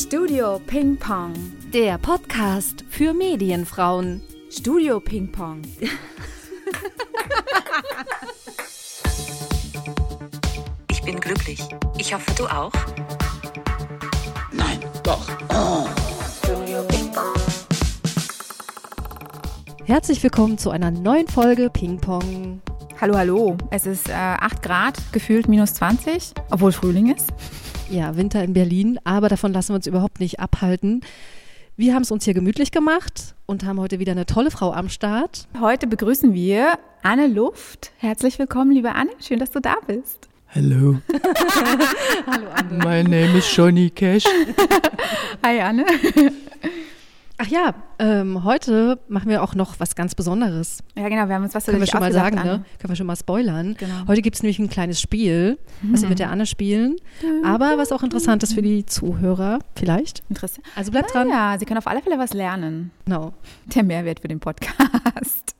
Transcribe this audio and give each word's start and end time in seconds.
Studio 0.00 0.60
Ping 0.64 0.96
Pong. 0.96 1.34
Der 1.72 1.98
Podcast 1.98 2.84
für 2.88 3.12
Medienfrauen. 3.12 4.22
Studio 4.48 5.00
Ping 5.00 5.32
Pong. 5.32 5.62
Ich 10.88 11.02
bin 11.02 11.18
glücklich. 11.18 11.60
Ich 11.98 12.14
hoffe, 12.14 12.30
du 12.36 12.46
auch. 12.46 12.70
Nein, 14.52 14.78
doch. 15.02 15.26
Studio 16.44 16.84
Ping 16.84 17.10
Pong. 17.10 17.34
Herzlich 19.84 20.22
willkommen 20.22 20.58
zu 20.58 20.70
einer 20.70 20.92
neuen 20.92 21.26
Folge 21.26 21.70
Ping 21.70 21.98
Pong. 22.00 22.62
Hallo, 23.00 23.16
hallo. 23.16 23.56
Es 23.70 23.84
ist 23.84 24.08
äh, 24.08 24.12
8 24.12 24.62
Grad, 24.62 24.96
gefühlt 25.10 25.48
minus 25.48 25.74
20, 25.74 26.34
obwohl 26.50 26.70
Frühling 26.70 27.12
ist. 27.12 27.32
Ja, 27.90 28.16
Winter 28.16 28.44
in 28.44 28.52
Berlin, 28.52 28.98
aber 29.04 29.28
davon 29.28 29.52
lassen 29.52 29.70
wir 29.70 29.76
uns 29.76 29.86
überhaupt 29.86 30.20
nicht 30.20 30.40
abhalten. 30.40 31.00
Wir 31.76 31.94
haben 31.94 32.02
es 32.02 32.10
uns 32.10 32.24
hier 32.24 32.34
gemütlich 32.34 32.70
gemacht 32.70 33.34
und 33.46 33.64
haben 33.64 33.80
heute 33.80 33.98
wieder 33.98 34.12
eine 34.12 34.26
tolle 34.26 34.50
Frau 34.50 34.72
am 34.72 34.90
Start. 34.90 35.48
Heute 35.58 35.86
begrüßen 35.86 36.34
wir 36.34 36.78
Anne 37.02 37.28
Luft. 37.28 37.92
Herzlich 37.96 38.38
willkommen, 38.38 38.72
liebe 38.72 38.94
Anne. 38.94 39.10
Schön, 39.20 39.38
dass 39.38 39.52
du 39.52 39.60
da 39.60 39.76
bist. 39.86 40.28
Hello. 40.48 40.98
Hallo 42.26 42.48
Anne. 42.54 42.78
My 42.78 43.02
name 43.02 43.38
is 43.38 43.56
Johnny 43.56 43.88
Cash. 43.88 44.24
Hi, 45.42 45.60
Anne. 45.60 45.86
Ach 47.40 47.46
ja, 47.46 47.72
ähm, 48.00 48.42
heute 48.42 48.98
machen 49.06 49.28
wir 49.28 49.44
auch 49.44 49.54
noch 49.54 49.78
was 49.78 49.94
ganz 49.94 50.16
Besonderes. 50.16 50.78
Ja, 50.96 51.08
genau, 51.08 51.28
wir 51.28 51.36
haben 51.36 51.44
uns 51.44 51.54
was 51.54 51.66
Können 51.66 51.78
wir 51.78 51.86
schon 51.86 52.00
mal 52.00 52.12
sagen, 52.12 52.34
ne? 52.34 52.64
Können 52.80 52.88
wir 52.88 52.96
schon 52.96 53.06
mal 53.06 53.14
spoilern. 53.14 53.76
Genau. 53.78 54.08
Heute 54.08 54.22
gibt 54.22 54.34
es 54.34 54.42
nämlich 54.42 54.58
ein 54.58 54.68
kleines 54.68 55.00
Spiel, 55.00 55.56
was 55.82 56.02
wir 56.02 56.08
mit 56.08 56.18
der 56.18 56.30
Anne 56.30 56.46
spielen. 56.46 56.96
Aber 57.44 57.78
was 57.78 57.92
auch 57.92 58.02
interessant 58.02 58.42
ist 58.42 58.54
für 58.54 58.62
die 58.62 58.84
Zuhörer, 58.86 59.60
vielleicht. 59.76 60.24
Interessant. 60.28 60.66
Also 60.74 60.90
bleibt 60.90 61.14
dran. 61.14 61.28
Ja, 61.28 61.56
Sie 61.60 61.64
können 61.64 61.78
auf 61.78 61.86
alle 61.86 62.02
Fälle 62.02 62.18
was 62.18 62.34
lernen. 62.34 62.90
Genau. 63.04 63.32
Der 63.72 63.84
Mehrwert 63.84 64.18
für 64.18 64.28
den 64.28 64.40
Podcast. 64.40 65.54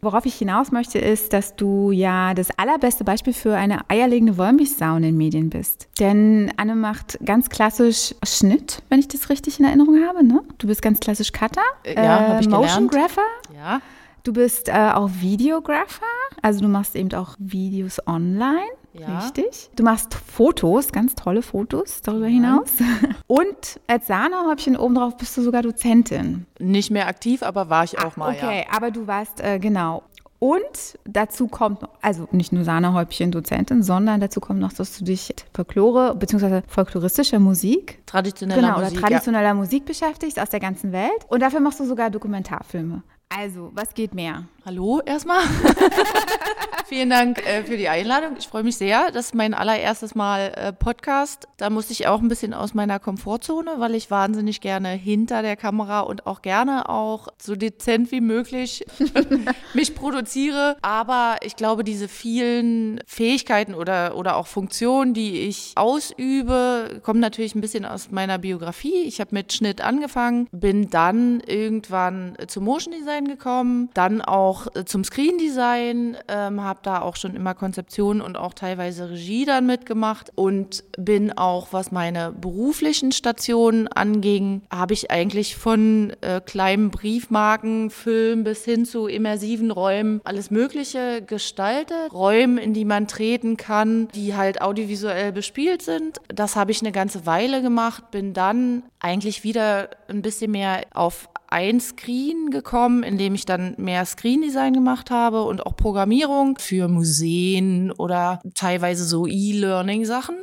Worauf 0.00 0.26
ich 0.26 0.34
hinaus 0.36 0.70
möchte, 0.70 0.98
ist, 0.98 1.32
dass 1.32 1.56
du 1.56 1.90
ja 1.90 2.32
das 2.34 2.56
allerbeste 2.56 3.02
Beispiel 3.04 3.32
für 3.32 3.56
eine 3.56 3.80
eierlegende 3.90 4.38
Wollmilchsau 4.38 4.96
in 4.96 5.02
den 5.02 5.16
Medien 5.16 5.50
bist. 5.50 5.88
Denn 5.98 6.52
Anne 6.56 6.76
macht 6.76 7.18
ganz 7.24 7.48
klassisch 7.48 8.14
Schnitt, 8.24 8.82
wenn 8.90 9.00
ich 9.00 9.08
das 9.08 9.28
richtig 9.28 9.58
in 9.58 9.64
Erinnerung 9.66 10.06
habe. 10.06 10.24
Ne? 10.24 10.42
Du 10.58 10.68
bist 10.68 10.82
ganz 10.82 11.00
klassisch 11.00 11.32
Cutter, 11.32 11.62
Äh, 11.82 11.96
ja, 11.96 12.28
hab 12.28 12.40
ich 12.40 12.48
Motion. 12.48 12.88
Grapher. 12.88 13.22
Ja. 13.56 13.80
Du 14.22 14.32
bist 14.32 14.68
äh, 14.68 14.72
auch 14.94 15.08
Videographer, 15.20 16.04
also 16.42 16.60
du 16.60 16.68
machst 16.68 16.94
eben 16.94 17.12
auch 17.14 17.34
Videos 17.38 17.98
online. 18.06 18.68
Ja. 18.94 19.18
Richtig. 19.20 19.70
Du 19.76 19.82
machst 19.84 20.14
Fotos, 20.14 20.90
ganz 20.92 21.14
tolle 21.14 21.42
Fotos 21.42 22.00
darüber 22.02 22.26
hinaus. 22.26 22.68
Und 23.26 23.80
als 23.86 24.06
Sahnehäubchen 24.06 24.76
obendrauf 24.76 25.16
bist 25.16 25.36
du 25.36 25.42
sogar 25.42 25.62
Dozentin. 25.62 26.46
Nicht 26.58 26.90
mehr 26.90 27.06
aktiv, 27.06 27.42
aber 27.42 27.68
war 27.70 27.84
ich 27.84 27.98
auch 27.98 28.16
mal, 28.16 28.34
Okay, 28.34 28.66
aber 28.74 28.90
du 28.90 29.06
warst, 29.06 29.40
äh, 29.40 29.58
genau. 29.58 30.02
Und 30.40 30.96
dazu 31.04 31.48
kommt, 31.48 31.82
noch- 31.82 31.90
also 32.00 32.28
nicht 32.30 32.52
nur 32.52 32.62
Sahnehäubchen 32.64 33.32
Dozentin, 33.32 33.82
sondern 33.82 34.20
dazu 34.20 34.38
kommt 34.40 34.60
noch, 34.60 34.72
dass 34.72 34.96
du 34.96 35.04
dich 35.04 35.28
mit 35.28 35.44
Folklore 35.52 36.14
bzw. 36.14 36.62
folkloristischer 36.68 37.40
Musik, 37.40 37.94
ja. 37.96 38.02
Traditioneller 38.06 38.60
genau, 38.62 38.78
Musik. 38.78 38.98
oder 38.98 39.00
traditioneller 39.08 39.54
Musik 39.54 39.84
beschäftigst 39.84 40.38
aus 40.40 40.48
der 40.50 40.60
ganzen 40.60 40.92
Welt. 40.92 41.10
Und 41.28 41.40
dafür 41.42 41.58
machst 41.60 41.80
du 41.80 41.84
sogar 41.84 42.10
Dokumentarfilme. 42.10 43.02
Also, 43.36 43.70
was 43.74 43.92
geht 43.94 44.14
mehr? 44.14 44.24
ja. 44.32 44.44
Hallo 44.64 45.00
erstmal. 45.04 45.42
Vielen 46.88 47.10
Dank 47.10 47.46
äh, 47.46 47.64
für 47.64 47.76
die 47.76 47.90
Einladung. 47.90 48.36
Ich 48.38 48.48
freue 48.48 48.62
mich 48.62 48.78
sehr. 48.78 49.10
Das 49.12 49.26
ist 49.26 49.34
mein 49.34 49.52
allererstes 49.52 50.14
Mal 50.14 50.54
äh, 50.56 50.72
Podcast. 50.72 51.46
Da 51.58 51.68
musste 51.68 51.92
ich 51.92 52.06
auch 52.06 52.22
ein 52.22 52.28
bisschen 52.28 52.54
aus 52.54 52.72
meiner 52.72 52.98
Komfortzone, 52.98 53.72
weil 53.76 53.94
ich 53.94 54.10
wahnsinnig 54.10 54.62
gerne 54.62 54.88
hinter 54.88 55.42
der 55.42 55.56
Kamera 55.56 56.00
und 56.00 56.26
auch 56.26 56.40
gerne 56.40 56.88
auch 56.88 57.28
so 57.36 57.56
dezent 57.56 58.10
wie 58.10 58.22
möglich 58.22 58.86
mich 59.74 59.94
produziere. 59.94 60.78
Aber 60.80 61.36
ich 61.42 61.56
glaube, 61.56 61.84
diese 61.84 62.08
vielen 62.08 63.00
Fähigkeiten 63.04 63.74
oder, 63.74 64.16
oder 64.16 64.36
auch 64.36 64.46
Funktionen, 64.46 65.12
die 65.12 65.40
ich 65.40 65.72
ausübe, 65.74 67.02
kommen 67.02 67.20
natürlich 67.20 67.54
ein 67.54 67.60
bisschen 67.60 67.84
aus 67.84 68.10
meiner 68.10 68.38
Biografie. 68.38 69.02
Ich 69.02 69.20
habe 69.20 69.34
mit 69.34 69.52
Schnitt 69.52 69.82
angefangen, 69.82 70.48
bin 70.52 70.88
dann 70.88 71.40
irgendwann 71.40 72.34
zum 72.46 72.64
Motion 72.64 72.94
Design 72.98 73.28
gekommen, 73.28 73.90
dann 73.92 74.22
auch 74.22 74.68
äh, 74.74 74.86
zum 74.86 75.04
Screen 75.04 75.36
Design, 75.36 76.16
ähm, 76.28 76.62
habe 76.62 76.77
da 76.82 77.00
auch 77.02 77.16
schon 77.16 77.34
immer 77.34 77.54
Konzeption 77.54 78.20
und 78.20 78.36
auch 78.36 78.54
teilweise 78.54 79.10
Regie 79.10 79.44
dann 79.44 79.66
mitgemacht 79.66 80.30
und 80.34 80.84
bin 80.96 81.36
auch, 81.36 81.68
was 81.72 81.92
meine 81.92 82.32
beruflichen 82.32 83.12
Stationen 83.12 83.88
anging, 83.88 84.62
habe 84.70 84.94
ich 84.94 85.10
eigentlich 85.10 85.56
von 85.56 86.12
äh, 86.20 86.40
kleinen 86.40 86.90
Briefmarken, 86.90 87.90
Film 87.90 88.44
bis 88.44 88.64
hin 88.64 88.84
zu 88.84 89.06
immersiven 89.06 89.70
Räumen 89.70 90.20
alles 90.24 90.50
Mögliche 90.50 91.22
gestaltet. 91.22 92.12
Räume, 92.12 92.60
in 92.60 92.74
die 92.74 92.84
man 92.84 93.06
treten 93.08 93.56
kann, 93.56 94.08
die 94.08 94.34
halt 94.34 94.60
audiovisuell 94.62 95.32
bespielt 95.32 95.82
sind. 95.82 96.20
Das 96.28 96.56
habe 96.56 96.70
ich 96.70 96.80
eine 96.80 96.92
ganze 96.92 97.26
Weile 97.26 97.62
gemacht, 97.62 98.10
bin 98.10 98.34
dann 98.34 98.82
eigentlich 99.00 99.44
wieder 99.44 99.90
ein 100.08 100.22
bisschen 100.22 100.50
mehr 100.50 100.82
auf 100.92 101.28
ein 101.50 101.80
Screen 101.80 102.50
gekommen, 102.50 103.02
in 103.02 103.16
dem 103.16 103.34
ich 103.34 103.46
dann 103.46 103.74
mehr 103.78 104.04
Screen 104.04 104.42
Design 104.42 104.74
gemacht 104.74 105.10
habe 105.10 105.42
und 105.44 105.64
auch 105.64 105.76
Programmierung 105.76 106.58
für 106.58 106.88
Museen 106.88 107.90
oder 107.92 108.40
teilweise 108.54 109.04
so 109.04 109.26
E-Learning 109.26 110.04
Sachen. 110.04 110.36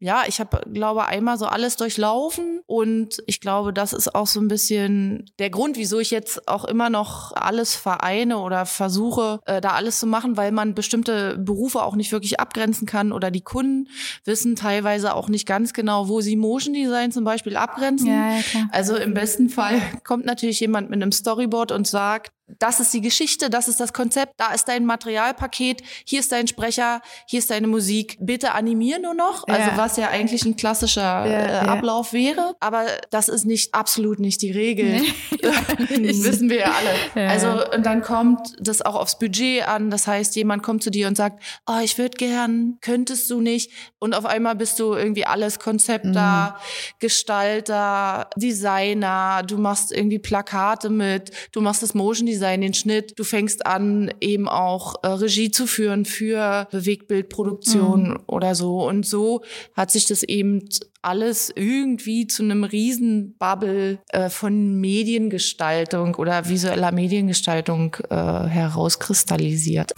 Ja, 0.00 0.24
ich 0.26 0.40
habe 0.40 0.62
glaube 0.72 1.06
einmal 1.06 1.38
so 1.38 1.46
alles 1.46 1.76
durchlaufen 1.76 2.60
und 2.66 3.22
ich 3.26 3.40
glaube, 3.40 3.72
das 3.72 3.92
ist 3.92 4.14
auch 4.14 4.26
so 4.26 4.40
ein 4.40 4.48
bisschen 4.48 5.30
der 5.38 5.50
Grund, 5.50 5.76
wieso 5.76 6.00
ich 6.00 6.10
jetzt 6.10 6.48
auch 6.48 6.64
immer 6.64 6.90
noch 6.90 7.32
alles 7.32 7.76
vereine 7.76 8.38
oder 8.38 8.66
versuche, 8.66 9.38
äh, 9.46 9.60
da 9.60 9.70
alles 9.70 10.00
zu 10.00 10.06
machen, 10.06 10.36
weil 10.36 10.50
man 10.50 10.74
bestimmte 10.74 11.38
Berufe 11.38 11.82
auch 11.82 11.94
nicht 11.94 12.10
wirklich 12.10 12.40
abgrenzen 12.40 12.86
kann 12.86 13.12
oder 13.12 13.30
die 13.30 13.42
Kunden 13.42 13.88
wissen 14.24 14.56
teilweise 14.56 15.14
auch 15.14 15.28
nicht 15.28 15.46
ganz 15.46 15.72
genau, 15.72 16.08
wo 16.08 16.20
sie 16.20 16.36
Motion 16.36 16.74
Design 16.74 17.12
zum 17.12 17.24
Beispiel 17.24 17.56
abgrenzen. 17.56 18.08
Ja, 18.08 18.36
ja. 18.36 18.68
Also 18.72 18.96
im 18.96 19.14
besten 19.14 19.48
Fall 19.48 19.80
kommt 20.04 20.24
natürlich 20.32 20.60
jemand 20.60 20.90
mit 20.90 21.02
einem 21.02 21.12
Storyboard 21.12 21.72
und 21.72 21.86
sagt, 21.86 22.32
das 22.58 22.80
ist 22.80 22.92
die 22.92 23.00
Geschichte, 23.00 23.50
das 23.50 23.68
ist 23.68 23.80
das 23.80 23.92
Konzept, 23.92 24.34
da 24.36 24.52
ist 24.52 24.66
dein 24.68 24.84
Materialpaket, 24.84 25.82
hier 26.04 26.20
ist 26.20 26.32
dein 26.32 26.46
Sprecher, 26.46 27.00
hier 27.26 27.38
ist 27.38 27.50
deine 27.50 27.66
Musik. 27.66 28.16
Bitte 28.20 28.52
animier 28.52 28.98
nur 28.98 29.14
noch, 29.14 29.46
also 29.48 29.70
Ja. 29.70 29.76
was 29.76 29.96
ja 29.96 30.08
eigentlich 30.08 30.44
ein 30.44 30.56
klassischer 30.56 31.24
äh, 31.24 31.52
ja. 31.52 31.60
Ablauf 31.62 32.12
wäre. 32.12 32.54
Aber 32.60 32.84
das 33.10 33.28
ist 33.28 33.44
nicht 33.44 33.74
absolut 33.74 34.18
nicht 34.18 34.42
die 34.42 34.50
Regel. 34.50 35.02
das 35.40 35.54
wissen 36.24 36.50
wir 36.50 36.58
ja 36.60 36.72
alle. 36.72 37.22
Ja. 37.24 37.30
Also 37.30 37.72
und 37.74 37.86
dann 37.86 38.02
kommt 38.02 38.54
das 38.60 38.82
auch 38.82 38.96
aufs 38.96 39.18
Budget 39.18 39.66
an. 39.66 39.90
Das 39.90 40.06
heißt, 40.06 40.36
jemand 40.36 40.62
kommt 40.62 40.82
zu 40.82 40.90
dir 40.90 41.08
und 41.08 41.16
sagt, 41.16 41.42
oh, 41.66 41.78
ich 41.82 41.96
würde 41.98 42.16
gern, 42.16 42.78
könntest 42.80 43.30
du 43.30 43.40
nicht? 43.40 43.70
Und 43.98 44.14
auf 44.14 44.26
einmal 44.26 44.56
bist 44.56 44.78
du 44.78 44.94
irgendwie 44.94 45.24
alles 45.26 45.58
Konzepter, 45.58 46.56
Gestalter, 46.98 48.28
Designer, 48.36 49.42
du 49.46 49.58
machst 49.58 49.92
irgendwie 49.92 50.18
Plakate 50.18 50.90
mit, 50.90 51.30
du 51.52 51.60
machst 51.60 51.82
das 51.82 51.94
Motion 51.94 52.26
Design, 52.32 52.60
den 52.60 52.74
Schnitt, 52.74 53.18
du 53.18 53.24
fängst 53.24 53.66
an, 53.66 54.12
eben 54.20 54.48
auch 54.48 54.96
äh, 55.02 55.08
Regie 55.08 55.50
zu 55.50 55.66
führen 55.66 56.04
für 56.04 56.66
Bewegtbildproduktion 56.70 58.18
oder 58.26 58.54
so. 58.54 58.86
Und 58.86 59.06
so 59.06 59.42
hat 59.74 59.90
sich 59.90 60.06
das 60.06 60.22
eben 60.22 60.68
alles 61.02 61.52
irgendwie 61.54 62.26
zu 62.26 62.42
einem 62.42 62.64
Riesenbubble 62.64 63.98
äh, 64.08 64.30
von 64.30 64.80
Mediengestaltung 64.80 66.14
oder 66.14 66.48
visueller 66.48 66.92
Mediengestaltung 66.92 67.96
äh, 68.08 68.14
herauskristallisiert. 68.16 69.92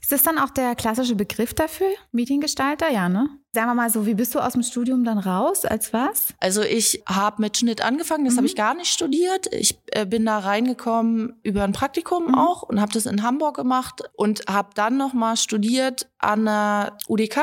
Ist 0.00 0.12
das 0.12 0.22
dann 0.22 0.38
auch 0.38 0.50
der 0.50 0.74
klassische 0.74 1.14
Begriff 1.14 1.54
dafür? 1.54 1.88
Mediengestalter? 2.12 2.90
Ja, 2.90 3.08
ne? 3.08 3.28
Sagen 3.54 3.68
wir 3.68 3.74
mal 3.74 3.88
so, 3.88 4.04
wie 4.04 4.14
bist 4.14 4.34
du 4.34 4.40
aus 4.40 4.54
dem 4.54 4.64
Studium 4.64 5.04
dann 5.04 5.16
raus? 5.16 5.64
Als 5.64 5.92
was? 5.92 6.34
Also 6.40 6.62
ich 6.62 7.04
habe 7.06 7.40
mit 7.40 7.56
Schnitt 7.56 7.84
angefangen, 7.84 8.24
das 8.24 8.36
habe 8.36 8.48
ich 8.48 8.56
gar 8.56 8.74
nicht 8.74 8.90
studiert. 8.90 9.46
Ich 9.52 9.78
äh, 9.92 10.06
bin 10.06 10.26
da 10.26 10.40
reingekommen 10.40 11.34
über 11.44 11.62
ein 11.62 11.72
Praktikum 11.72 12.34
auch 12.34 12.64
und 12.64 12.80
habe 12.80 12.92
das 12.92 13.06
in 13.06 13.22
Hamburg 13.22 13.54
gemacht 13.54 14.02
und 14.16 14.42
habe 14.48 14.70
dann 14.74 14.96
noch 14.96 15.12
mal 15.12 15.36
studiert 15.36 16.08
an 16.18 16.46
der 16.46 16.96
UDK. 17.06 17.38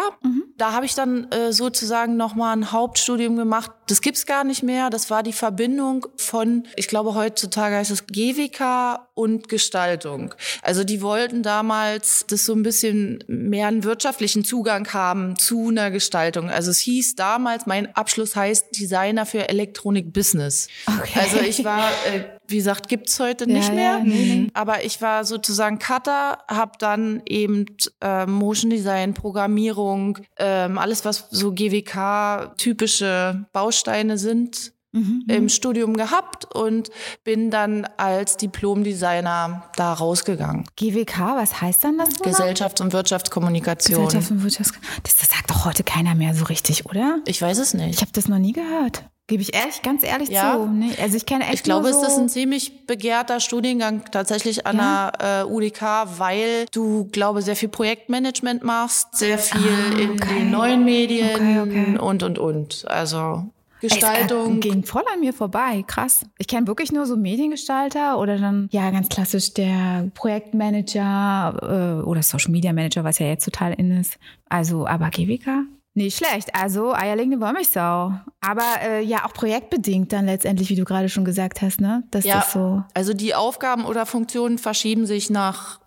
Da 0.58 0.74
habe 0.74 0.86
ich 0.86 0.96
dann 0.96 1.32
äh, 1.32 1.54
sozusagen 1.54 2.18
noch 2.18 2.36
mal 2.36 2.52
ein 2.52 2.72
Hauptstudium 2.72 3.36
gemacht. 3.36 3.72
Das 3.88 4.02
gibt's 4.02 4.26
gar 4.26 4.44
nicht 4.44 4.64
mehr. 4.64 4.90
Das 4.90 5.10
war 5.10 5.24
die 5.24 5.34
Verbindung 5.34 6.08
von, 6.18 6.68
ich 6.76 6.88
glaube 6.88 7.16
heutzutage 7.16 7.76
heißt 7.76 7.92
es 7.92 8.06
GWK 8.08 9.08
und 9.14 9.50
Gestaltung. 9.50 10.34
Also 10.62 10.84
die 10.84 11.02
wollten 11.02 11.42
damals 11.42 12.26
das 12.28 12.46
so 12.46 12.54
ein 12.54 12.64
bisschen 12.64 13.24
mehr 13.28 13.68
einen 13.68 13.84
wirtschaftlichen 13.84 14.44
Zugang 14.44 14.88
haben 14.94 15.38
zu 15.38 15.70
einer 15.70 15.90
Gestaltung. 16.02 16.50
Also 16.50 16.72
es 16.72 16.80
hieß 16.80 17.16
damals, 17.16 17.66
mein 17.68 17.96
Abschluss 17.96 18.36
heißt 18.36 18.78
Designer 18.80 19.26
für 19.26 19.48
Elektronik 19.48 20.12
Business. 20.12 20.68
Okay. 20.88 21.20
Also 21.20 21.38
ich 21.40 21.64
war 21.64 21.90
äh, 22.12 22.24
wie 22.48 22.58
gesagt, 22.58 22.90
gibt's 22.90 23.18
heute 23.20 23.48
nicht 23.48 23.70
Ja, 23.70 23.74
mehr. 23.76 23.92
ja, 24.00 24.04
nee. 24.04 24.48
Aber 24.54 24.84
ich 24.84 25.02
war 25.02 25.24
sozusagen 25.24 25.80
Cutter, 25.80 26.40
habe 26.50 26.74
dann 26.80 27.22
eben 27.26 27.66
äh, 28.02 28.26
Motion 28.26 28.70
Design, 28.72 29.14
Programmierung, 29.14 30.18
ähm, 30.38 30.78
alles 30.78 31.06
was 31.06 31.28
so 31.32 31.54
GWK-typische 31.54 33.46
Bausteine 33.54 34.18
sind, 34.18 34.74
Mhm. 34.94 35.24
im 35.30 35.50
Studium 35.50 35.96
gehabt 35.96 36.54
und 36.54 36.90
bin 37.24 37.50
dann 37.50 37.88
als 37.98 38.36
Diplom-Designer 38.38 39.64
da 39.76 39.94
rausgegangen. 39.94 40.66
GWK, 40.76 41.36
was 41.38 41.62
heißt 41.62 41.84
dann 41.84 41.98
das? 41.98 42.10
Gesellschafts- 42.20 42.82
und 42.82 42.94
Wirtschaftskommunikation. 42.94 44.06
Gesellschaft 44.06 44.32
und 44.32 44.44
Wirtschafts 44.44 44.74
das, 45.04 45.18
das 45.18 45.30
sagt 45.30 45.50
doch 45.50 45.66
heute 45.66 45.84
keiner 45.84 46.16
mehr 46.16 46.34
so 46.36 46.46
richtig, 46.46 46.86
oder? 46.86 47.20
Ich 47.26 47.42
weiß 47.42 47.58
es 47.60 47.74
nicht. 47.74 47.96
Ich 47.96 48.02
habe 48.02 48.12
das 48.14 48.28
noch 48.28 48.38
nie 48.40 48.54
gehört. 48.54 49.04
Gebe 49.28 49.44
ich 49.44 49.54
ehrlich, 49.54 49.82
ganz 49.82 50.04
ehrlich 50.04 50.28
Ja. 50.30 50.56
zu. 50.58 50.66
Nee, 50.66 50.92
also 51.02 51.16
ich 51.16 51.26
kenne 51.26 51.46
echt 51.46 51.54
Ich 51.54 51.64
glaube, 51.64 51.94
so 51.94 52.02
es 52.02 52.08
ist 52.10 52.18
ein 52.18 52.28
ziemlich 52.28 52.86
begehrter 52.86 53.40
Studiengang 53.40 54.04
tatsächlich 54.12 54.68
an 54.68 54.76
Ja? 54.78 55.12
der 55.12 55.42
äh, 55.42 55.46
UDK, 55.46 55.82
weil 56.18 56.66
du, 56.74 57.06
glaube 57.14 57.42
sehr 57.42 57.56
viel 57.56 57.70
Projektmanagement 57.70 58.64
machst, 58.64 59.16
sehr 59.16 59.38
viel 59.38 59.62
Ah, 59.62 60.00
in 60.00 60.12
okay. 60.12 60.34
den 60.40 60.52
neuen 60.52 60.84
Medien 60.84 61.30
Okay, 61.36 61.60
okay. 61.62 61.98
und, 62.00 62.24
und, 62.24 62.40
und. 62.40 62.84
Also 62.90 63.46
Es 63.84 63.94
Gestaltung. 63.94 64.60
ging 64.60 64.84
voll 64.84 65.04
an 65.14 65.20
mir 65.22 65.34
vorbei. 65.34 65.84
Krass. 65.88 66.26
Ich 66.38 66.48
kenne 66.48 66.68
wirklich 66.68 66.92
nur 66.92 67.06
so 67.06 67.18
Mediengestalter 67.18 68.20
oder 68.20 68.38
dann, 68.38 68.68
ja, 68.72 68.90
ganz 68.92 69.10
klassisch 69.10 69.54
der 69.54 70.10
Projektmanager 70.14 72.00
äh, 72.02 72.04
oder 72.04 72.22
Social 72.24 72.52
Media 72.52 72.74
Manager, 72.74 73.04
was 73.04 73.20
ja 73.20 73.28
jetzt 73.28 73.46
total 73.46 73.74
in 73.74 73.92
ist. 74.00 74.18
Also, 74.50 74.86
aber 74.88 75.10
GWK? 75.10 75.64
Nicht 75.94 76.18
schlecht. 76.18 76.56
Also, 76.56 76.94
eierlegende 76.94 77.42
Wollmilchsau. 77.42 78.14
Aber 78.40 78.64
äh, 78.88 79.04
ja, 79.04 79.26
auch 79.26 79.34
projektbedingt 79.34 80.14
dann 80.14 80.26
letztendlich, 80.26 80.70
wie 80.70 80.76
du 80.76 80.86
gerade 80.86 81.10
schon 81.10 81.26
gesagt 81.26 81.62
hast, 81.62 81.82
ne? 81.82 82.04
Dass 82.12 82.24
Ja, 82.24 82.36
das 82.36 82.54
so. 82.54 82.84
also 82.94 83.14
die 83.14 83.36
Aufgaben 83.36 83.84
oder 83.86 84.06
Funktionen 84.06 84.58
verschieben 84.58 85.06
sich 85.06 85.30
nach 85.30 85.80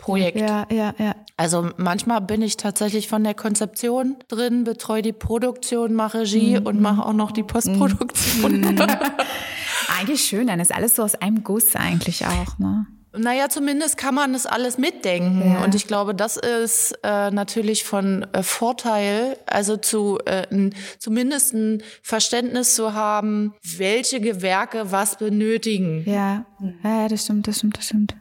Projekt. 0.00 0.38
Ja, 0.38 0.66
ja, 0.70 0.94
ja. 0.98 1.14
Also 1.36 1.70
manchmal 1.76 2.20
bin 2.20 2.42
ich 2.42 2.56
tatsächlich 2.56 3.08
von 3.08 3.22
der 3.24 3.34
Konzeption 3.34 4.16
drin, 4.28 4.64
betreue 4.64 5.02
die 5.02 5.12
Produktion, 5.12 5.94
mache 5.94 6.20
Regie 6.20 6.58
Mhm. 6.60 6.66
und 6.66 6.80
mache 6.80 7.04
auch 7.04 7.12
noch 7.12 7.30
die 7.32 7.42
Postproduktion. 7.42 8.64
Eigentlich 9.98 10.22
schön, 10.24 10.46
dann 10.46 10.60
ist 10.60 10.74
alles 10.74 10.96
so 10.96 11.02
aus 11.02 11.14
einem 11.14 11.42
Guss 11.44 11.74
eigentlich 11.76 12.24
auch, 12.26 12.58
ne? 12.58 12.86
Naja, 13.12 13.48
zumindest 13.48 13.96
kann 13.96 14.14
man 14.14 14.32
das 14.34 14.46
alles 14.46 14.78
mitdenken. 14.78 15.42
Ja. 15.44 15.64
Und 15.64 15.74
ich 15.74 15.88
glaube, 15.88 16.14
das 16.14 16.36
ist 16.36 16.92
äh, 17.02 17.32
natürlich 17.32 17.82
von 17.82 18.24
äh, 18.32 18.44
Vorteil, 18.44 19.36
also 19.46 19.76
zu 19.76 20.20
äh, 20.26 20.46
n, 20.50 20.72
zumindest 21.00 21.52
ein 21.54 21.82
Verständnis 22.02 22.76
zu 22.76 22.94
haben, 22.94 23.52
welche 23.76 24.20
Gewerke 24.20 24.92
was 24.92 25.16
benötigen. 25.18 26.04
Ja, 26.08 26.44
ja, 26.84 27.08
das 27.08 27.24
stimmt, 27.24 27.48
das 27.48 27.58
stimmt, 27.58 27.78
das 27.78 27.86
stimmt. 27.86 28.14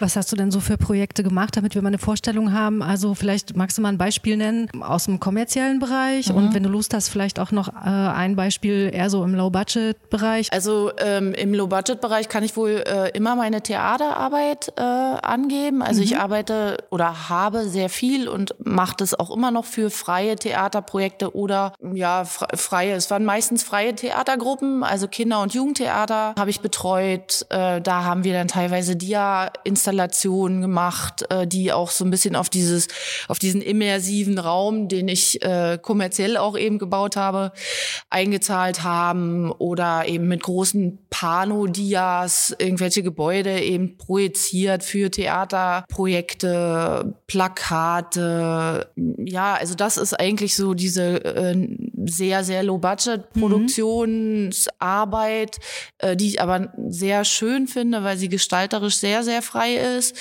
Was 0.00 0.16
hast 0.16 0.32
du 0.32 0.36
denn 0.36 0.50
so 0.50 0.60
für 0.60 0.78
Projekte 0.78 1.22
gemacht, 1.22 1.56
damit 1.58 1.74
wir 1.74 1.82
mal 1.82 1.88
eine 1.88 1.98
Vorstellung 1.98 2.54
haben? 2.54 2.82
Also 2.82 3.14
vielleicht 3.14 3.54
magst 3.54 3.76
du 3.76 3.82
mal 3.82 3.90
ein 3.90 3.98
Beispiel 3.98 4.38
nennen 4.38 4.68
aus 4.80 5.04
dem 5.04 5.20
kommerziellen 5.20 5.78
Bereich 5.78 6.32
und 6.32 6.54
wenn 6.54 6.62
du 6.62 6.70
Lust 6.70 6.94
hast, 6.94 7.10
vielleicht 7.10 7.38
auch 7.38 7.50
noch 7.52 7.68
äh, 7.68 7.72
ein 7.88 8.34
Beispiel 8.34 8.90
eher 8.92 9.10
so 9.10 9.22
im 9.22 9.34
Low-Budget-Bereich. 9.34 10.50
Also 10.54 10.90
ähm, 10.98 11.34
im 11.34 11.52
Low-Budget-Bereich 11.52 12.30
kann 12.30 12.42
ich 12.44 12.56
wohl 12.56 12.82
äh, 12.86 13.10
immer 13.10 13.36
meine 13.36 13.60
Theaterarbeit 13.60 14.72
äh, 14.76 14.80
angeben. 14.82 15.82
Also 15.82 16.00
ich 16.00 16.16
arbeite 16.16 16.78
oder 16.88 17.28
habe 17.28 17.68
sehr 17.68 17.90
viel 17.90 18.26
und 18.26 18.54
mache 18.64 18.96
das 18.96 19.12
auch 19.12 19.30
immer 19.30 19.50
noch 19.50 19.66
für 19.66 19.90
freie 19.90 20.36
Theaterprojekte 20.36 21.36
oder 21.36 21.74
ja 21.92 22.22
fre- 22.22 22.56
freie. 22.56 22.94
Es 22.94 23.10
waren 23.10 23.26
meistens 23.26 23.62
freie 23.62 23.94
Theatergruppen, 23.94 24.82
also 24.82 25.08
Kinder- 25.08 25.42
und 25.42 25.52
Jugendtheater 25.52 26.34
habe 26.38 26.48
ich 26.48 26.60
betreut. 26.60 27.44
Äh, 27.50 27.82
da 27.82 28.04
haben 28.04 28.24
wir 28.24 28.32
dann 28.32 28.48
teilweise 28.48 28.96
Dia-Installationen 28.96 29.89
gemacht, 30.60 31.24
äh, 31.30 31.46
die 31.46 31.72
auch 31.72 31.90
so 31.90 32.04
ein 32.04 32.10
bisschen 32.10 32.36
auf 32.36 32.48
dieses 32.48 32.88
auf 33.28 33.38
diesen 33.38 33.62
immersiven 33.62 34.38
Raum, 34.38 34.88
den 34.88 35.08
ich 35.08 35.42
äh, 35.42 35.78
kommerziell 35.80 36.36
auch 36.36 36.58
eben 36.58 36.78
gebaut 36.78 37.16
habe, 37.16 37.52
eingezahlt 38.08 38.82
haben 38.82 39.52
oder 39.52 40.06
eben 40.06 40.28
mit 40.28 40.42
großen 40.42 40.98
Pano-Dias 41.10 42.56
irgendwelche 42.58 43.02
Gebäude 43.02 43.60
eben 43.60 43.98
projiziert 43.98 44.84
für 44.84 45.10
Theaterprojekte, 45.10 47.14
Plakate. 47.26 48.90
Ja, 49.24 49.54
also 49.54 49.74
das 49.74 49.96
ist 49.96 50.12
eigentlich 50.18 50.56
so 50.56 50.74
diese 50.74 51.24
äh, 51.24 51.56
sehr, 52.06 52.44
sehr 52.44 52.62
Low-Budget-Produktionsarbeit, 52.62 55.58
äh, 55.98 56.16
die 56.16 56.28
ich 56.28 56.40
aber 56.40 56.72
sehr 56.88 57.24
schön 57.24 57.66
finde, 57.66 58.04
weil 58.04 58.16
sie 58.16 58.28
gestalterisch 58.28 58.96
sehr, 58.96 59.22
sehr 59.22 59.42
frei 59.42 59.74
ist. 59.80 60.16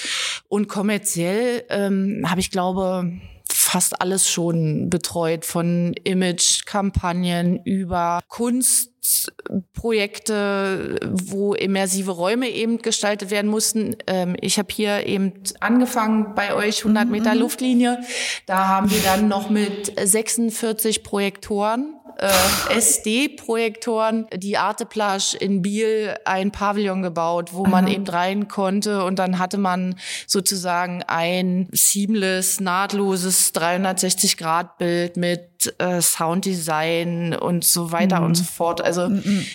Und 0.48 0.68
kommerziell 0.68 1.66
ähm, 1.70 2.26
habe 2.28 2.40
ich, 2.40 2.52
glaube, 2.52 3.12
fast 3.52 4.02
alles 4.02 4.30
schon 4.30 4.90
betreut, 4.90 5.46
von 5.46 5.94
Image-Kampagnen 6.04 7.62
über 7.66 8.20
Kunstprojekte, 8.28 11.00
wo 11.12 11.54
immersive 11.54 12.12
Räume 12.12 12.50
eben 12.50 12.80
gestaltet 12.80 13.32
werden 13.32 13.52
mussten. 13.52 13.96
Ähm, 14.08 14.38
ich 14.42 14.58
habe 14.58 14.70
hier 14.72 15.06
eben 15.06 15.34
angefangen 15.60 16.34
bei 16.36 16.56
euch 16.56 16.80
100 16.80 17.10
Meter 17.10 17.36
Luftlinie. 17.36 18.00
Da 18.46 18.68
haben 18.68 18.90
wir 18.90 19.02
dann 19.02 19.28
noch 19.28 19.50
mit 19.50 19.92
46 20.00 21.04
Projektoren 21.04 21.99
äh, 22.20 22.76
SD-Projektoren 22.76 24.28
die 24.34 24.58
Arteplage 24.58 25.38
in 25.40 25.62
Biel 25.62 26.16
ein 26.26 26.52
Pavillon 26.52 27.02
gebaut, 27.02 27.54
wo 27.54 27.66
man 27.66 27.88
eben 27.88 28.06
rein 28.08 28.48
konnte 28.48 29.04
und 29.04 29.20
dann 29.20 29.40
hatte 29.40 29.58
man 29.58 29.96
sozusagen 30.28 31.04
ein 31.08 31.68
seamless, 31.72 32.60
nahtloses 32.60 33.54
360-Grad-Bild 33.56 35.18
mit 35.18 35.74
äh, 35.80 36.02
Sounddesign 36.02 37.36
und 37.36 37.64
so 37.64 37.92
weiter 37.92 38.22
und 38.22 38.36
so 38.36 38.44
fort. 38.44 38.82
Also 38.82 39.10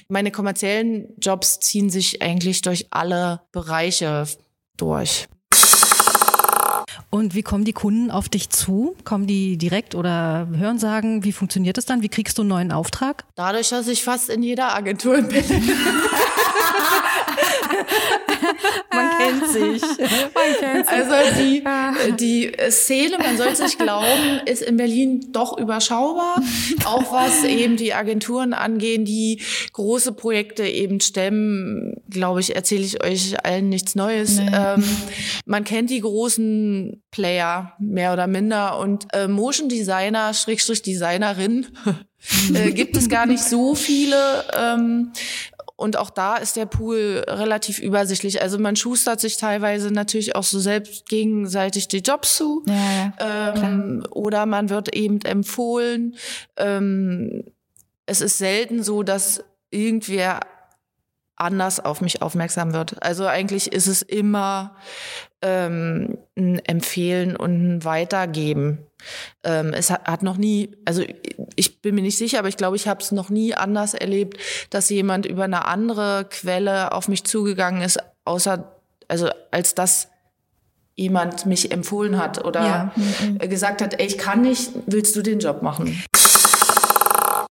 meine 0.09 0.31
kommerziellen 0.31 1.09
Jobs 1.21 1.61
ziehen 1.61 1.91
sich 1.91 2.23
eigentlich 2.23 2.63
durch 2.63 2.87
alle 2.91 3.43
Bereiche 3.53 4.27
durch. 4.77 5.27
Und 7.15 7.37
wie 7.37 7.45
kommen 7.45 7.65
die 7.65 7.73
Kunden 7.73 8.11
auf 8.11 8.29
dich 8.29 8.51
zu? 8.51 8.97
Kommen 9.05 9.29
die 9.29 9.57
direkt 9.57 9.95
oder 9.95 10.49
hören 10.53 10.81
sagen? 10.81 11.23
Wie 11.23 11.31
funktioniert 11.31 11.77
das 11.77 11.87
dann? 11.87 12.03
Wie 12.03 12.09
kriegst 12.09 12.39
du 12.39 12.43
einen 12.43 12.49
neuen 12.49 12.73
Auftrag? 12.73 13.25
Dadurch, 13.37 13.69
dass 13.69 13.87
ich 13.87 14.03
fast 14.03 14.29
in 14.29 14.43
jeder 14.43 14.75
Agentur 14.75 15.23
bin. 15.23 15.45
Man 18.93 19.19
kennt 19.19 19.49
sich. 19.49 19.83
Man 19.83 20.59
kennt's. 20.59 20.89
Also 20.89 21.15
die, 21.39 21.65
die 22.21 22.53
Szene, 22.71 23.19
man 23.19 23.37
soll 23.37 23.49
es 23.49 23.61
nicht 23.61 23.79
glauben, 23.79 24.41
ist 24.47 24.63
in 24.63 24.77
Berlin 24.77 25.33
doch 25.33 25.59
überschaubar. 25.59 26.43
Auch 26.85 27.13
was 27.13 27.45
eben 27.45 27.77
die 27.77 27.95
Agenturen 27.95 28.53
angehen, 28.53 29.05
die 29.05 29.41
große 29.73 30.13
Projekte 30.13 30.65
eben 30.65 31.01
stemmen, 31.01 32.03
glaube 32.09 32.41
ich, 32.41 32.55
erzähle 32.55 32.85
ich 32.85 33.03
euch 33.03 33.45
allen 33.45 33.69
nichts 33.69 33.95
Neues. 33.95 34.39
Ähm, 34.39 34.85
man 35.45 35.65
kennt 35.65 35.91
die 35.91 36.01
großen 36.01 37.03
Player 37.11 37.75
mehr 37.79 38.13
oder 38.13 38.27
minder 38.27 38.79
und 38.79 39.07
äh, 39.13 39.29
Motion 39.29 39.69
Designer, 39.69 40.35
Schrägstrich 40.35 40.83
Designerin, 40.83 41.67
äh, 42.55 42.73
gibt 42.73 42.97
es 42.97 43.09
gar 43.09 43.27
nicht 43.27 43.43
so 43.43 43.75
viele. 43.75 44.45
Ähm, 44.57 45.13
und 45.77 45.97
auch 45.97 46.11
da 46.11 46.37
ist 46.37 46.57
der 46.57 46.67
Pool 46.67 47.25
relativ 47.27 47.81
übersichtlich. 47.81 48.41
Also 48.41 48.59
man 48.59 48.77
schustert 48.77 49.21
sich 49.21 49.37
teilweise 49.37 49.91
natürlich 49.91 50.37
auch 50.37 50.45
so 50.45 50.61
selbst 50.61 51.07
gegenseitig 51.09 51.89
die 51.89 51.99
Jobs 51.99 52.37
zu. 52.37 52.63
Ja, 52.67 53.13
ja. 53.19 53.55
Ähm, 53.55 54.07
oder 54.11 54.47
man 54.47 54.71
wird 54.71 54.95
eben 54.95 55.21
empfohlen. 55.23 56.15
Ähm, 56.57 57.45
es 58.07 58.21
ist 58.21 58.39
selten 58.39 58.85
so, 58.85 59.03
dass 59.03 59.43
irgendwer 59.71 60.41
anders 61.37 61.81
auf 61.81 62.01
mich 62.01 62.23
aufmerksam 62.23 62.73
wird. 62.73 63.03
Also 63.03 63.27
eigentlich 63.27 63.73
ist 63.73 63.89
es 63.89 64.03
immer 64.03 64.77
ähm, 65.45 66.17
ein 66.37 66.59
Empfehlen 66.65 67.37
und 67.37 67.77
ein 67.77 67.85
Weitergeben. 67.85 68.79
Ähm, 69.45 69.75
es 69.75 69.91
hat, 69.91 70.09
hat 70.09 70.23
noch 70.23 70.39
nie, 70.39 70.71
also 70.87 71.03
ich 71.55 71.83
bin 71.83 71.95
mir 71.95 72.01
nicht 72.03 72.17
sicher, 72.17 72.39
aber 72.39 72.49
ich 72.49 72.57
glaube, 72.57 72.77
ich 72.77 72.89
habe 72.89 73.03
es 73.03 73.13
noch 73.13 73.29
nie 73.29 73.55
anders 73.55 73.93
erlebt, 73.95 74.39
dass 74.71 74.89
jemand 74.89 75.27
über 75.27 75.45
eine 75.45 75.67
andere 75.67 76.27
Quelle 76.31 76.93
auf 76.93 77.09
mich 77.09 77.25
zugegangen 77.25 77.83
ist, 77.83 77.99
außer, 78.25 78.73
also 79.07 79.29
als 79.51 79.75
dass 79.75 80.09
jemand 80.97 81.45
mich 81.45 81.71
empfohlen 81.73 82.17
hat 82.19 82.43
oder 82.45 82.65
Ja. 82.65 82.95
äh, 83.39 83.49
gesagt 83.49 83.83
hat, 83.83 84.01
ey, 84.01 84.07
ich 84.07 84.17
kann 84.17 84.41
nicht, 84.43 84.71
willst 84.87 85.15
du 85.17 85.23
den 85.23 85.41
Job 85.41 85.61
machen? 85.61 86.03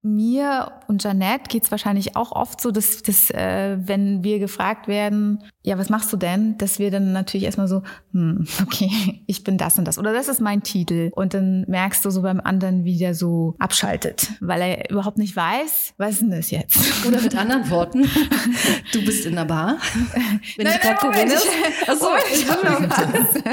Mir 0.02 0.72
und 0.88 1.04
Janette 1.04 1.50
geht's 1.50 1.72
wahrscheinlich 1.72 2.16
auch 2.16 2.32
oft 2.32 2.62
so, 2.62 2.72
dass, 2.72 3.04
dass 3.04 3.30
äh, 3.32 3.78
wenn 3.80 4.24
wir 4.24 4.40
gefragt 4.40 4.88
werden, 4.88 5.44
ja, 5.62 5.78
was 5.78 5.90
machst 5.90 6.12
du 6.14 6.18
denn? 6.18 6.58
Dass 6.58 6.80
wir 6.80 6.90
dann 6.90 7.12
natürlich 7.12 7.44
erstmal 7.44 7.68
so, 7.68 7.84
hm, 8.14 8.48
okay, 8.62 9.22
ich 9.28 9.44
bin 9.44 9.58
das 9.58 9.78
und 9.78 9.86
das. 9.86 9.98
Oder 9.98 10.14
das 10.14 10.30
ist 10.30 10.40
mein 10.40 10.64
Titel. 10.64 11.12
Und 11.14 11.34
dann 11.34 11.66
merkst 11.68 12.04
du 12.06 12.12
so 12.12 12.22
beim 12.22 12.40
anderen, 12.40 12.86
wie 12.86 12.98
der 12.98 13.14
so 13.14 13.56
abschaltet, 13.60 14.30
weil 14.40 14.62
er 14.62 14.90
überhaupt 14.90 15.18
nicht 15.18 15.36
weiß, 15.36 15.96
was 15.98 16.12
ist 16.12 16.22
denn 16.22 16.32
das 16.32 16.52
jetzt? 16.52 16.78
Oder 17.08 17.22
mit 17.22 17.36
anderen 17.36 17.70
Worten, 17.70 18.10
du 18.94 19.04
bist 19.04 19.26
in 19.26 19.36
der 19.36 19.46
Bar. 19.46 19.78
Wenn 20.56 20.66
nein, 20.66 20.76
ich 20.76 20.82
gerade 20.82 21.06
Moment, 21.06 21.34
ist. 21.34 21.48
Achso, 21.88 22.08
ich 22.34 22.50
hab 22.50 22.64
noch 22.64 22.90
was. 22.90 23.44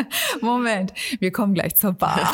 Moment, 0.40 0.92
wir 1.18 1.32
kommen 1.32 1.54
gleich 1.54 1.74
zur 1.74 1.92
Bar. 1.92 2.32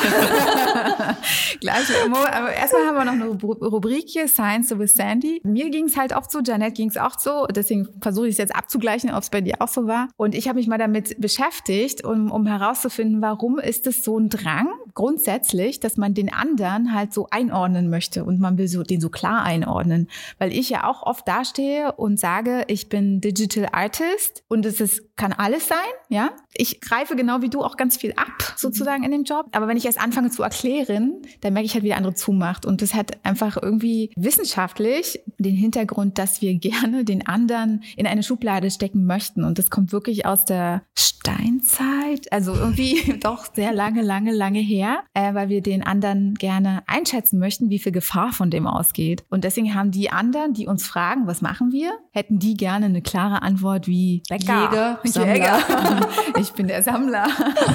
gleich, 1.59 1.83
aber 2.05 2.53
erstmal 2.53 2.85
haben 2.85 2.95
wir 2.95 3.05
noch 3.05 3.13
eine 3.13 3.25
Rubrik 3.25 4.05
hier, 4.07 4.27
Science 4.27 4.77
with 4.77 4.93
Sandy. 4.93 5.41
Mir 5.43 5.71
ging 5.71 5.85
es 5.85 5.97
halt 5.97 6.15
oft 6.15 6.31
so, 6.31 6.41
Janet 6.41 6.75
ging 6.75 6.89
es 6.89 6.97
auch 6.97 7.19
so. 7.19 7.47
Deswegen 7.47 7.87
versuche 8.01 8.27
ich 8.27 8.33
es 8.33 8.37
jetzt 8.37 8.55
abzugleichen, 8.55 9.11
ob 9.11 9.23
es 9.23 9.29
bei 9.29 9.41
dir 9.41 9.55
auch 9.63 9.69
so 9.73 9.87
war. 9.87 10.09
Und 10.17 10.35
ich 10.35 10.47
habe 10.47 10.57
mich 10.57 10.67
mal 10.67 10.77
damit 10.77 11.19
beschäftigt, 11.19 12.03
um, 12.03 12.31
um 12.31 12.45
herauszufinden, 12.45 13.21
warum 13.21 13.59
ist 13.59 13.87
es 13.87 14.03
so 14.03 14.17
ein 14.17 14.29
Drang 14.29 14.67
grundsätzlich, 14.93 15.79
dass 15.79 15.97
man 15.97 16.13
den 16.13 16.31
anderen 16.31 16.93
halt 16.93 17.13
so 17.13 17.27
einordnen 17.31 17.89
möchte 17.89 18.23
und 18.23 18.39
man 18.39 18.57
will 18.57 18.67
so 18.67 18.83
den 18.83 19.01
so 19.01 19.09
klar 19.09 19.43
einordnen, 19.43 20.07
weil 20.37 20.51
ich 20.51 20.69
ja 20.69 20.87
auch 20.87 21.03
oft 21.03 21.27
dastehe 21.27 21.93
und 21.93 22.19
sage, 22.19 22.63
ich 22.67 22.89
bin 22.89 23.21
Digital 23.21 23.69
Artist 23.71 24.43
und 24.47 24.65
es 24.65 24.79
ist, 24.79 25.15
kann 25.15 25.33
alles 25.33 25.67
sein, 25.67 25.77
ja. 26.09 26.31
Ich 26.55 26.81
greife 26.81 27.15
genau 27.15 27.41
wie 27.41 27.49
du 27.49 27.63
auch 27.63 27.77
ganz 27.77 27.97
viel 27.97 28.13
ab 28.13 28.53
sozusagen 28.55 29.03
in 29.03 29.11
dem 29.11 29.23
Job, 29.23 29.47
aber 29.51 29.67
wenn 29.67 29.77
ich 29.77 29.85
erst 29.85 29.99
anfange 29.99 30.29
zu 30.29 30.43
erklären, 30.43 31.21
dann 31.41 31.53
merke 31.53 31.65
ich 31.65 31.73
halt, 31.73 31.83
wie 31.83 31.89
der 31.89 31.97
andere 31.97 32.13
zumacht. 32.13 32.65
Und 32.65 32.81
das 32.81 32.93
hat 32.93 33.23
einfach 33.25 33.57
irgendwie 33.61 34.11
wissenschaftlich 34.15 35.21
den 35.37 35.55
Hintergrund, 35.55 36.17
dass 36.17 36.41
wir 36.41 36.53
gerne 36.59 37.03
den 37.03 37.27
anderen 37.27 37.83
in 37.95 38.07
eine 38.07 38.23
Schublade 38.23 38.71
stecken 38.71 39.05
möchten. 39.05 39.43
Und 39.43 39.59
das 39.59 39.69
kommt 39.69 39.91
wirklich 39.91 40.25
aus 40.25 40.45
der 40.45 40.83
Steinzeit, 40.97 42.31
also 42.31 42.53
irgendwie 42.53 43.17
doch 43.21 43.45
sehr 43.53 43.73
lange, 43.73 44.01
lange, 44.01 44.33
lange 44.33 44.59
her, 44.59 45.03
äh, 45.13 45.33
weil 45.33 45.49
wir 45.49 45.61
den 45.61 45.83
anderen 45.83 46.35
gerne 46.35 46.83
einschätzen 46.87 47.39
möchten, 47.39 47.69
wie 47.69 47.79
viel 47.79 47.91
Gefahr 47.91 48.33
von 48.33 48.49
dem 48.49 48.67
ausgeht. 48.67 49.23
Und 49.29 49.43
deswegen 49.43 49.73
haben 49.73 49.91
die 49.91 50.09
anderen, 50.09 50.53
die 50.53 50.67
uns 50.67 50.85
fragen, 50.85 51.25
was 51.25 51.41
machen 51.41 51.71
wir, 51.71 51.93
hätten 52.11 52.39
die 52.39 52.55
gerne 52.55 52.87
eine 52.87 53.01
klare 53.01 53.41
Antwort 53.41 53.87
wie 53.87 54.21
Bäcker, 54.29 54.99
Jäger, 55.03 55.25
Jäger. 55.25 56.09
ich 56.43 56.53
bin 56.53 56.67
der 56.67 56.83
Sammler, 56.83 57.27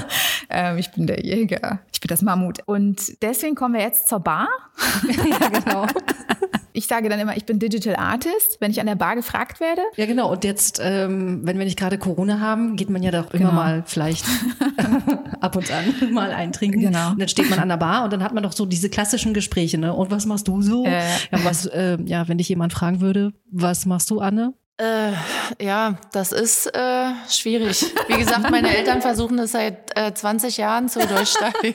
ähm, 0.51 0.79
ich 0.79 0.91
bin 0.91 1.07
der 1.07 1.25
Jäger, 1.25 1.81
ich 1.93 2.01
bin 2.01 2.09
das 2.09 2.23
Mammut. 2.23 2.59
Und 2.67 3.21
deswegen 3.23 3.55
kommen 3.55 3.75
wir 3.75 3.81
jetzt 3.81 4.09
zur 4.09 4.21
Bar. 4.21 4.49
ja, 5.09 5.49
genau. 5.49 5.87
Ich 6.75 6.87
sage 6.87 7.09
dann 7.09 7.19
immer, 7.19 7.37
ich 7.37 7.45
bin 7.45 7.59
Digital 7.59 7.97
Artist, 7.97 8.59
wenn 8.61 8.71
ich 8.71 8.79
an 8.79 8.87
der 8.87 8.95
Bar 8.95 9.17
gefragt 9.17 9.59
werde. 9.59 9.83
Ja, 9.97 10.07
genau. 10.07 10.31
Und 10.31 10.45
jetzt, 10.45 10.79
ähm, 10.81 11.41
wenn 11.43 11.59
wir 11.59 11.65
nicht 11.65 11.77
gerade 11.77 11.99
Corona 11.99 12.39
haben, 12.39 12.77
geht 12.77 12.89
man 12.89 13.03
ja 13.03 13.11
doch 13.11 13.33
immer 13.33 13.51
genau. 13.51 13.53
mal 13.53 13.83
vielleicht 13.85 14.25
ab 15.41 15.57
und 15.57 15.73
an 15.73 16.13
mal 16.13 16.31
eintrinken. 16.31 16.81
Genau. 16.81 17.11
Und 17.11 17.19
dann 17.19 17.27
steht 17.27 17.51
man 17.51 17.59
an 17.59 17.69
der 17.69 17.79
Bar 17.79 18.05
und 18.05 18.13
dann 18.13 18.23
hat 18.23 18.33
man 18.33 18.45
doch 18.45 18.53
so 18.53 18.65
diese 18.65 18.91
klassischen 18.91 19.35
Gespräche, 19.35 19.77
ne? 19.77 19.93
Und 19.93 20.13
was 20.13 20.25
machst 20.25 20.47
du 20.47 20.63
so? 20.63 20.85
Äh. 20.85 21.03
Ja, 21.33 21.43
was, 21.43 21.67
äh, 21.67 21.99
ja, 22.05 22.29
wenn 22.29 22.39
dich 22.39 22.49
jemand 22.49 22.73
fragen 22.73 23.01
würde, 23.01 23.33
was 23.51 23.85
machst 23.85 24.09
du, 24.11 24.21
Anne? 24.21 24.55
Äh, 24.79 25.13
ja, 25.61 25.97
das 26.13 26.31
ist 26.31 26.67
äh, 26.67 27.11
schwierig. 27.29 27.85
Wie 28.07 28.17
gesagt, 28.17 28.49
meine 28.49 28.77
Eltern 28.77 29.03
versuchen 29.03 29.37
das 29.37 29.53
seit 29.53 29.97
äh, 29.97 30.15
20 30.15 30.57
Jahren 30.57 30.89
zu 30.89 31.01
durchsteigen. 31.01 31.73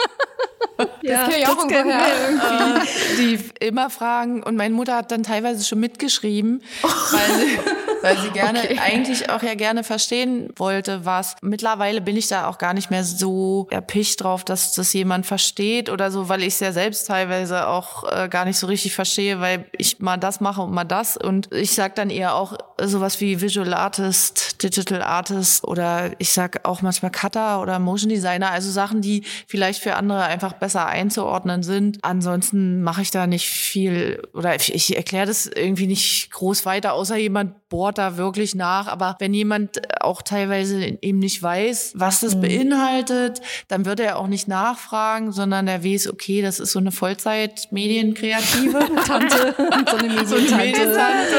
ja, 1.01 1.25
das 1.25 1.29
kenne 1.29 1.37
ich 1.37 1.47
auch 1.47 1.69
irgendwie. 1.69 1.91
Äh, 1.91 3.17
die 3.17 3.39
immer 3.59 3.89
fragen 3.89 4.41
und 4.41 4.55
meine 4.55 4.73
Mutter 4.73 4.95
hat 4.95 5.11
dann 5.11 5.23
teilweise 5.23 5.65
schon 5.65 5.81
mitgeschrieben, 5.81 6.63
weil 6.81 7.39
sie, 7.39 7.59
weil 8.03 8.17
sie 8.17 8.29
gerne 8.31 8.59
okay. 8.59 8.79
eigentlich 8.79 9.29
auch 9.29 9.41
ja 9.41 9.55
gerne 9.55 9.83
verstehen 9.83 10.49
wollte, 10.57 11.05
was. 11.05 11.35
Mittlerweile 11.41 12.01
bin 12.01 12.17
ich 12.17 12.27
da 12.27 12.47
auch 12.47 12.57
gar 12.57 12.73
nicht 12.73 12.91
mehr 12.91 13.03
so 13.03 13.67
erpicht 13.71 14.21
drauf, 14.21 14.43
dass 14.43 14.73
das 14.73 14.91
jemand 14.93 15.25
versteht 15.25 15.89
oder 15.89 16.11
so, 16.11 16.27
weil 16.27 16.41
ich 16.41 16.55
es 16.55 16.59
ja 16.59 16.73
selbst 16.73 17.07
teilweise 17.07 17.67
auch 17.67 18.03
äh, 18.11 18.27
gar 18.27 18.45
nicht 18.45 18.57
so 18.57 18.67
richtig 18.67 18.93
verstehe, 18.93 19.39
weil 19.39 19.65
ich 19.77 19.99
mal 19.99 20.17
das 20.17 20.41
mache 20.41 20.61
und 20.61 20.73
mal 20.73 20.83
das 20.83 21.15
und 21.15 21.51
ich 21.53 21.71
sag 21.71 21.95
dann 21.95 22.09
eher 22.09 22.35
auch 22.35 22.57
sowas 22.81 23.21
wie 23.21 23.39
Visual 23.39 23.73
Artist, 23.73 24.61
Digital 24.61 25.01
Artist 25.01 25.63
oder 25.63 26.11
ich 26.19 26.31
sag 26.31 26.67
auch 26.67 26.81
manchmal 26.81 27.11
Cutter 27.11 27.61
oder 27.61 27.79
Motion 27.79 28.09
Designer, 28.09 28.51
also 28.51 28.69
Sachen, 28.69 29.01
die 29.01 29.23
vielleicht 29.47 29.81
für 29.81 29.95
andere 29.95 30.23
einfach 30.23 30.53
besser 30.53 30.87
einzuordnen 30.87 31.63
sind. 31.63 31.99
Ansonsten 32.01 32.81
mache 32.83 33.01
ich 33.01 33.11
da 33.11 33.27
nicht 33.27 33.47
viel 33.49 34.21
oder 34.33 34.55
ich 34.55 34.95
erkläre 34.97 35.27
das 35.27 35.45
irgendwie 35.45 35.87
nicht 35.87 36.31
groß 36.31 36.65
weiter, 36.65 36.93
außer 36.93 37.15
jemand 37.15 37.55
bohrt 37.73 37.97
da 37.97 38.17
wirklich 38.17 38.53
nach. 38.53 38.85
Aber 38.85 39.15
wenn 39.17 39.33
jemand 39.33 39.81
auch 39.99 40.21
teilweise 40.21 40.79
eben 41.01 41.17
nicht 41.17 41.41
weiß, 41.41 41.93
was 41.95 42.19
das 42.19 42.35
mhm. 42.35 42.41
beinhaltet, 42.41 43.41
dann 43.67 43.85
wird 43.85 43.99
er 43.99 44.19
auch 44.19 44.27
nicht 44.27 44.47
nachfragen, 44.47 45.31
sondern 45.31 45.67
er 45.67 45.83
weiß, 45.83 46.07
okay, 46.11 46.43
das 46.43 46.59
ist 46.59 46.71
so 46.71 46.77
eine 46.77 46.91
Vollzeit-Medienkreative 46.91 48.77
Tante, 49.07 49.55
so 49.89 50.35
eine 50.35 50.55
Medientante. 50.55 51.37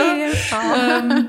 ähm, 0.76 1.28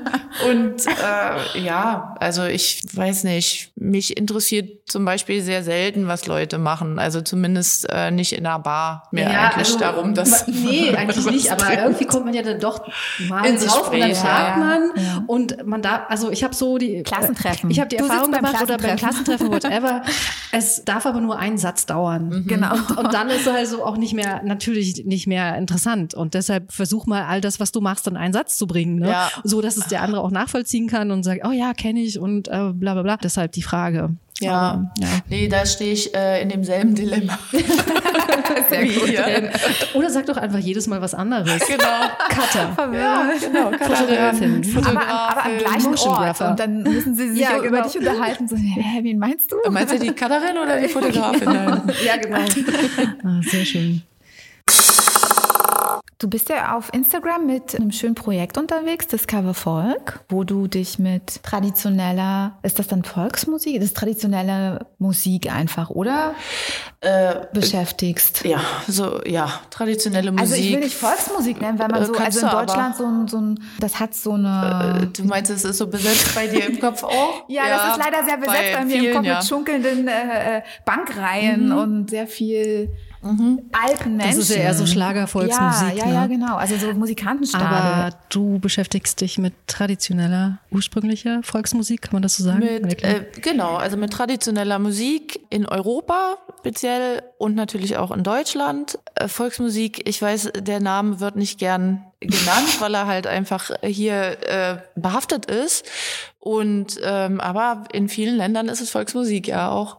und 0.50 0.86
äh, 0.86 1.60
ja, 1.60 2.16
also 2.18 2.42
ich 2.42 2.82
weiß 2.92 3.22
nicht, 3.24 3.70
mich 3.76 4.16
interessiert 4.16 4.90
zum 4.90 5.04
Beispiel 5.04 5.40
sehr 5.40 5.62
selten, 5.62 6.08
was 6.08 6.26
Leute 6.26 6.58
machen. 6.58 6.98
Also 6.98 7.20
zumindest 7.20 7.86
äh, 7.90 8.10
nicht 8.10 8.32
in 8.32 8.44
einer 8.44 8.58
Bar 8.58 9.04
mehr 9.12 9.30
ja, 9.30 9.50
eigentlich 9.50 9.68
also, 9.68 9.78
darum, 9.78 10.14
dass. 10.14 10.48
Nee, 10.48 10.96
eigentlich 10.96 11.26
nicht, 11.26 11.52
aber 11.52 11.80
irgendwie 11.80 12.06
kommt 12.06 12.24
man 12.24 12.34
ja 12.34 12.42
dann 12.42 12.58
doch 12.58 12.80
mal 13.28 13.46
in 13.46 13.56
drauf 13.56 13.92
und 13.92 14.00
dann 14.00 14.14
fragt 14.16 14.58
man 14.58 14.95
ja. 14.96 15.24
und 15.26 15.66
man 15.66 15.82
darf, 15.82 16.02
also 16.08 16.30
ich 16.30 16.44
habe 16.44 16.54
so 16.54 16.78
die 16.78 17.02
Klassentreffen. 17.02 17.70
Ich 17.70 17.80
habe 17.80 17.88
die 17.88 17.96
du 17.96 18.04
Erfahrung 18.04 18.32
gemacht 18.32 18.62
oder 18.62 18.78
beim 18.78 18.96
Klassentreffen, 18.96 19.48
whatever. 19.52 20.02
es 20.52 20.84
darf 20.84 21.06
aber 21.06 21.20
nur 21.20 21.38
einen 21.38 21.58
Satz 21.58 21.86
dauern. 21.86 22.28
Mhm. 22.28 22.46
Genau. 22.46 22.74
Und, 22.74 22.98
und, 22.98 23.14
dann 23.14 23.28
ist 23.28 23.42
es 23.42 23.48
also 23.48 23.84
auch 23.84 23.96
nicht 23.96 24.14
mehr, 24.14 24.42
natürlich 24.44 25.04
nicht 25.04 25.26
mehr 25.26 25.56
interessant. 25.56 26.14
Und 26.14 26.34
deshalb 26.34 26.72
versuch 26.72 27.06
mal 27.06 27.24
all 27.24 27.40
das, 27.40 27.60
was 27.60 27.72
du 27.72 27.80
machst, 27.80 28.06
in 28.06 28.16
einen 28.16 28.32
Satz 28.32 28.56
zu 28.56 28.66
bringen. 28.66 29.00
Ne? 29.00 29.08
Ja. 29.08 29.30
So, 29.44 29.60
dass 29.60 29.76
es 29.76 29.86
der 29.86 30.02
andere 30.02 30.22
auch 30.22 30.30
nachvollziehen 30.30 30.88
kann 30.88 31.10
und 31.10 31.22
sagt, 31.22 31.42
oh 31.46 31.52
ja, 31.52 31.72
kenne 31.74 32.00
ich 32.00 32.18
und 32.18 32.48
äh, 32.48 32.72
bla 32.72 32.94
bla 32.94 33.02
bla. 33.02 33.16
Deshalb 33.16 33.52
die 33.52 33.62
Frage. 33.62 34.16
Ja, 34.40 34.92
ja. 34.98 35.08
nee, 35.30 35.48
da 35.48 35.64
stehe 35.64 35.94
ich 35.94 36.14
äh, 36.14 36.42
in 36.42 36.50
demselben 36.50 36.94
Dilemma. 36.94 37.38
Sehr 38.68 38.84
gut. 38.86 39.08
Ja. 39.08 39.26
Oder 39.94 40.10
sag 40.10 40.26
doch 40.26 40.36
einfach 40.36 40.58
jedes 40.58 40.86
Mal 40.86 41.00
was 41.00 41.14
anderes. 41.14 41.58
Genau. 41.66 41.84
Cutter. 42.28 42.92
Ja, 42.92 43.30
genau. 43.40 43.70
Fotografin. 43.70 44.62
Fotografin. 44.62 44.98
Aber, 44.98 45.08
aber 45.08 45.44
am 45.46 45.58
gleichen 45.58 45.94
Ort. 45.96 46.40
Und 46.42 46.60
dann 46.60 46.82
müssen 46.82 47.14
sie 47.14 47.30
sich 47.30 47.40
ja, 47.40 47.56
genau. 47.56 47.64
über 47.64 47.82
dich 47.82 47.96
unterhalten. 47.98 48.46
So, 48.46 48.56
hä, 48.56 49.00
wen 49.02 49.18
meinst 49.18 49.50
du? 49.50 49.56
Meinst 49.70 49.94
du 49.94 49.98
die 49.98 50.08
Cutterin 50.08 50.58
oder 50.62 50.80
die 50.80 50.88
Fotografin? 50.88 51.48
ja, 52.04 52.16
genau. 52.20 52.40
Ah, 53.24 53.40
sehr 53.42 53.64
schön. 53.64 54.02
Du 56.18 56.30
bist 56.30 56.48
ja 56.48 56.74
auf 56.74 56.90
Instagram 56.94 57.44
mit 57.44 57.74
einem 57.74 57.92
schönen 57.92 58.14
Projekt 58.14 58.56
unterwegs, 58.56 59.06
Discover 59.06 59.52
Folk, 59.52 60.20
wo 60.30 60.44
du 60.44 60.66
dich 60.66 60.98
mit 60.98 61.42
traditioneller, 61.42 62.56
ist 62.62 62.78
das 62.78 62.88
dann 62.88 63.04
Volksmusik? 63.04 63.74
Das 63.74 63.84
ist 63.84 63.98
traditionelle 63.98 64.86
Musik 64.98 65.52
einfach, 65.52 65.90
oder? 65.90 66.34
Äh, 67.02 67.40
beschäftigst. 67.52 68.46
Ja, 68.46 68.62
so, 68.88 69.20
ja, 69.26 69.60
traditionelle 69.68 70.32
Musik. 70.32 70.40
Also 70.40 70.54
ich 70.54 70.72
will 70.72 70.80
nicht 70.80 70.94
Volksmusik 70.96 71.60
nennen, 71.60 71.78
weil 71.78 71.88
man 71.88 72.02
äh, 72.02 72.06
so, 72.06 72.14
also 72.14 72.46
in 72.46 72.50
Deutschland 72.50 72.96
so 72.96 73.04
ein, 73.04 73.28
so 73.28 73.36
ein, 73.36 73.60
das 73.78 74.00
hat 74.00 74.14
so 74.14 74.32
eine. 74.32 75.02
Äh, 75.02 75.06
du 75.08 75.24
meinst, 75.24 75.50
es 75.50 75.66
ist 75.66 75.76
so 75.76 75.86
besetzt 75.86 76.34
bei 76.34 76.46
dir 76.46 76.64
im 76.64 76.80
Kopf 76.80 77.04
auch? 77.04 77.44
ja, 77.48 77.64
ja, 77.68 77.76
das 77.76 77.98
ist 77.98 78.04
leider 78.04 78.24
sehr 78.24 78.38
besetzt 78.38 78.72
bei, 78.72 78.78
bei 78.78 78.84
mir 78.86 79.00
vielen, 79.00 79.06
im 79.06 79.16
Kopf 79.16 79.26
ja. 79.26 79.34
mit 79.36 79.44
schunkelnden 79.44 80.08
äh, 80.08 80.60
äh 80.60 80.62
Bankreihen 80.86 81.66
mhm. 81.66 81.76
und 81.76 82.10
sehr 82.10 82.26
viel 82.26 82.88
Mhm. 83.26 83.62
alten 83.72 84.16
Menschen. 84.16 84.38
Das 84.38 84.50
ist 84.50 84.56
ja 84.56 84.62
eher 84.62 84.74
so 84.74 84.86
Schlagervolksmusik. 84.86 85.96
Ja, 85.96 86.06
ja, 86.06 86.12
ja, 86.12 86.26
genau. 86.26 86.56
Also 86.56 86.76
so 86.76 86.92
Musikantenstadel. 86.92 87.66
Aber 87.66 88.16
du 88.28 88.58
beschäftigst 88.58 89.20
dich 89.20 89.38
mit 89.38 89.54
traditioneller, 89.66 90.58
ursprünglicher 90.70 91.42
Volksmusik, 91.42 92.02
kann 92.02 92.12
man 92.14 92.22
das 92.22 92.36
so 92.36 92.44
sagen? 92.44 92.60
Mit, 92.60 93.02
äh, 93.02 93.24
genau, 93.40 93.76
also 93.76 93.96
mit 93.96 94.12
traditioneller 94.12 94.78
Musik 94.78 95.40
in 95.50 95.66
Europa 95.66 96.38
speziell 96.66 97.22
und 97.38 97.54
natürlich 97.54 97.96
auch 97.96 98.10
in 98.10 98.24
Deutschland. 98.24 98.98
Äh, 99.14 99.28
Volksmusik, 99.28 100.08
ich 100.08 100.20
weiß, 100.20 100.50
der 100.58 100.80
Name 100.80 101.20
wird 101.20 101.36
nicht 101.36 101.58
gern 101.58 102.04
genannt, 102.20 102.80
weil 102.80 102.94
er 102.94 103.06
halt 103.06 103.26
einfach 103.26 103.70
hier 103.82 104.36
äh, 104.48 104.78
behaftet 104.96 105.46
ist. 105.46 105.86
Und 106.40 106.98
ähm, 107.02 107.40
aber 107.40 107.84
in 107.92 108.08
vielen 108.08 108.36
Ländern 108.36 108.68
ist 108.68 108.80
es 108.80 108.90
Volksmusik 108.90 109.48
ja 109.48 109.70
auch. 109.70 109.98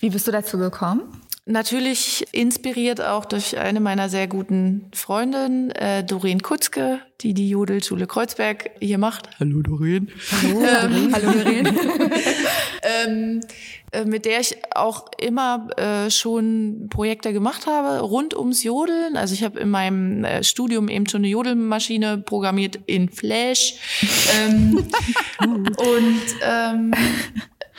Wie 0.00 0.10
bist 0.10 0.26
du 0.26 0.32
dazu 0.32 0.58
gekommen? 0.58 1.02
Natürlich 1.46 2.26
inspiriert 2.32 3.00
auch 3.00 3.24
durch 3.24 3.58
eine 3.58 3.80
meiner 3.80 4.08
sehr 4.08 4.28
guten 4.28 4.90
Freundinnen, 4.94 5.70
äh, 5.70 6.04
Doreen 6.04 6.42
Kutzke, 6.42 7.00
die 7.20 7.34
die 7.34 7.50
Jodelschule 7.50 8.06
Kreuzberg 8.06 8.70
hier 8.80 8.98
macht. 8.98 9.28
Hallo 9.38 9.62
Doreen. 9.62 10.10
Hallo, 10.42 10.60
ähm, 10.62 11.12
Hallo 11.12 11.32
Doreen. 11.32 11.66
ähm, 13.06 13.40
äh, 13.92 14.04
mit 14.04 14.24
der 14.24 14.40
ich 14.40 14.56
auch 14.74 15.06
immer 15.18 15.68
äh, 15.76 16.10
schon 16.10 16.86
Projekte 16.90 17.32
gemacht 17.32 17.66
habe 17.66 18.00
rund 18.00 18.36
ums 18.36 18.62
Jodeln. 18.62 19.16
Also 19.16 19.34
ich 19.34 19.42
habe 19.42 19.58
in 19.58 19.70
meinem 19.70 20.24
äh, 20.24 20.44
Studium 20.44 20.88
eben 20.88 21.08
schon 21.08 21.22
eine 21.22 21.28
Jodelmaschine 21.28 22.18
programmiert 22.18 22.78
in 22.86 23.08
Flash 23.08 23.74
ähm, 24.38 24.86
und 25.40 26.22
ähm, 26.42 26.92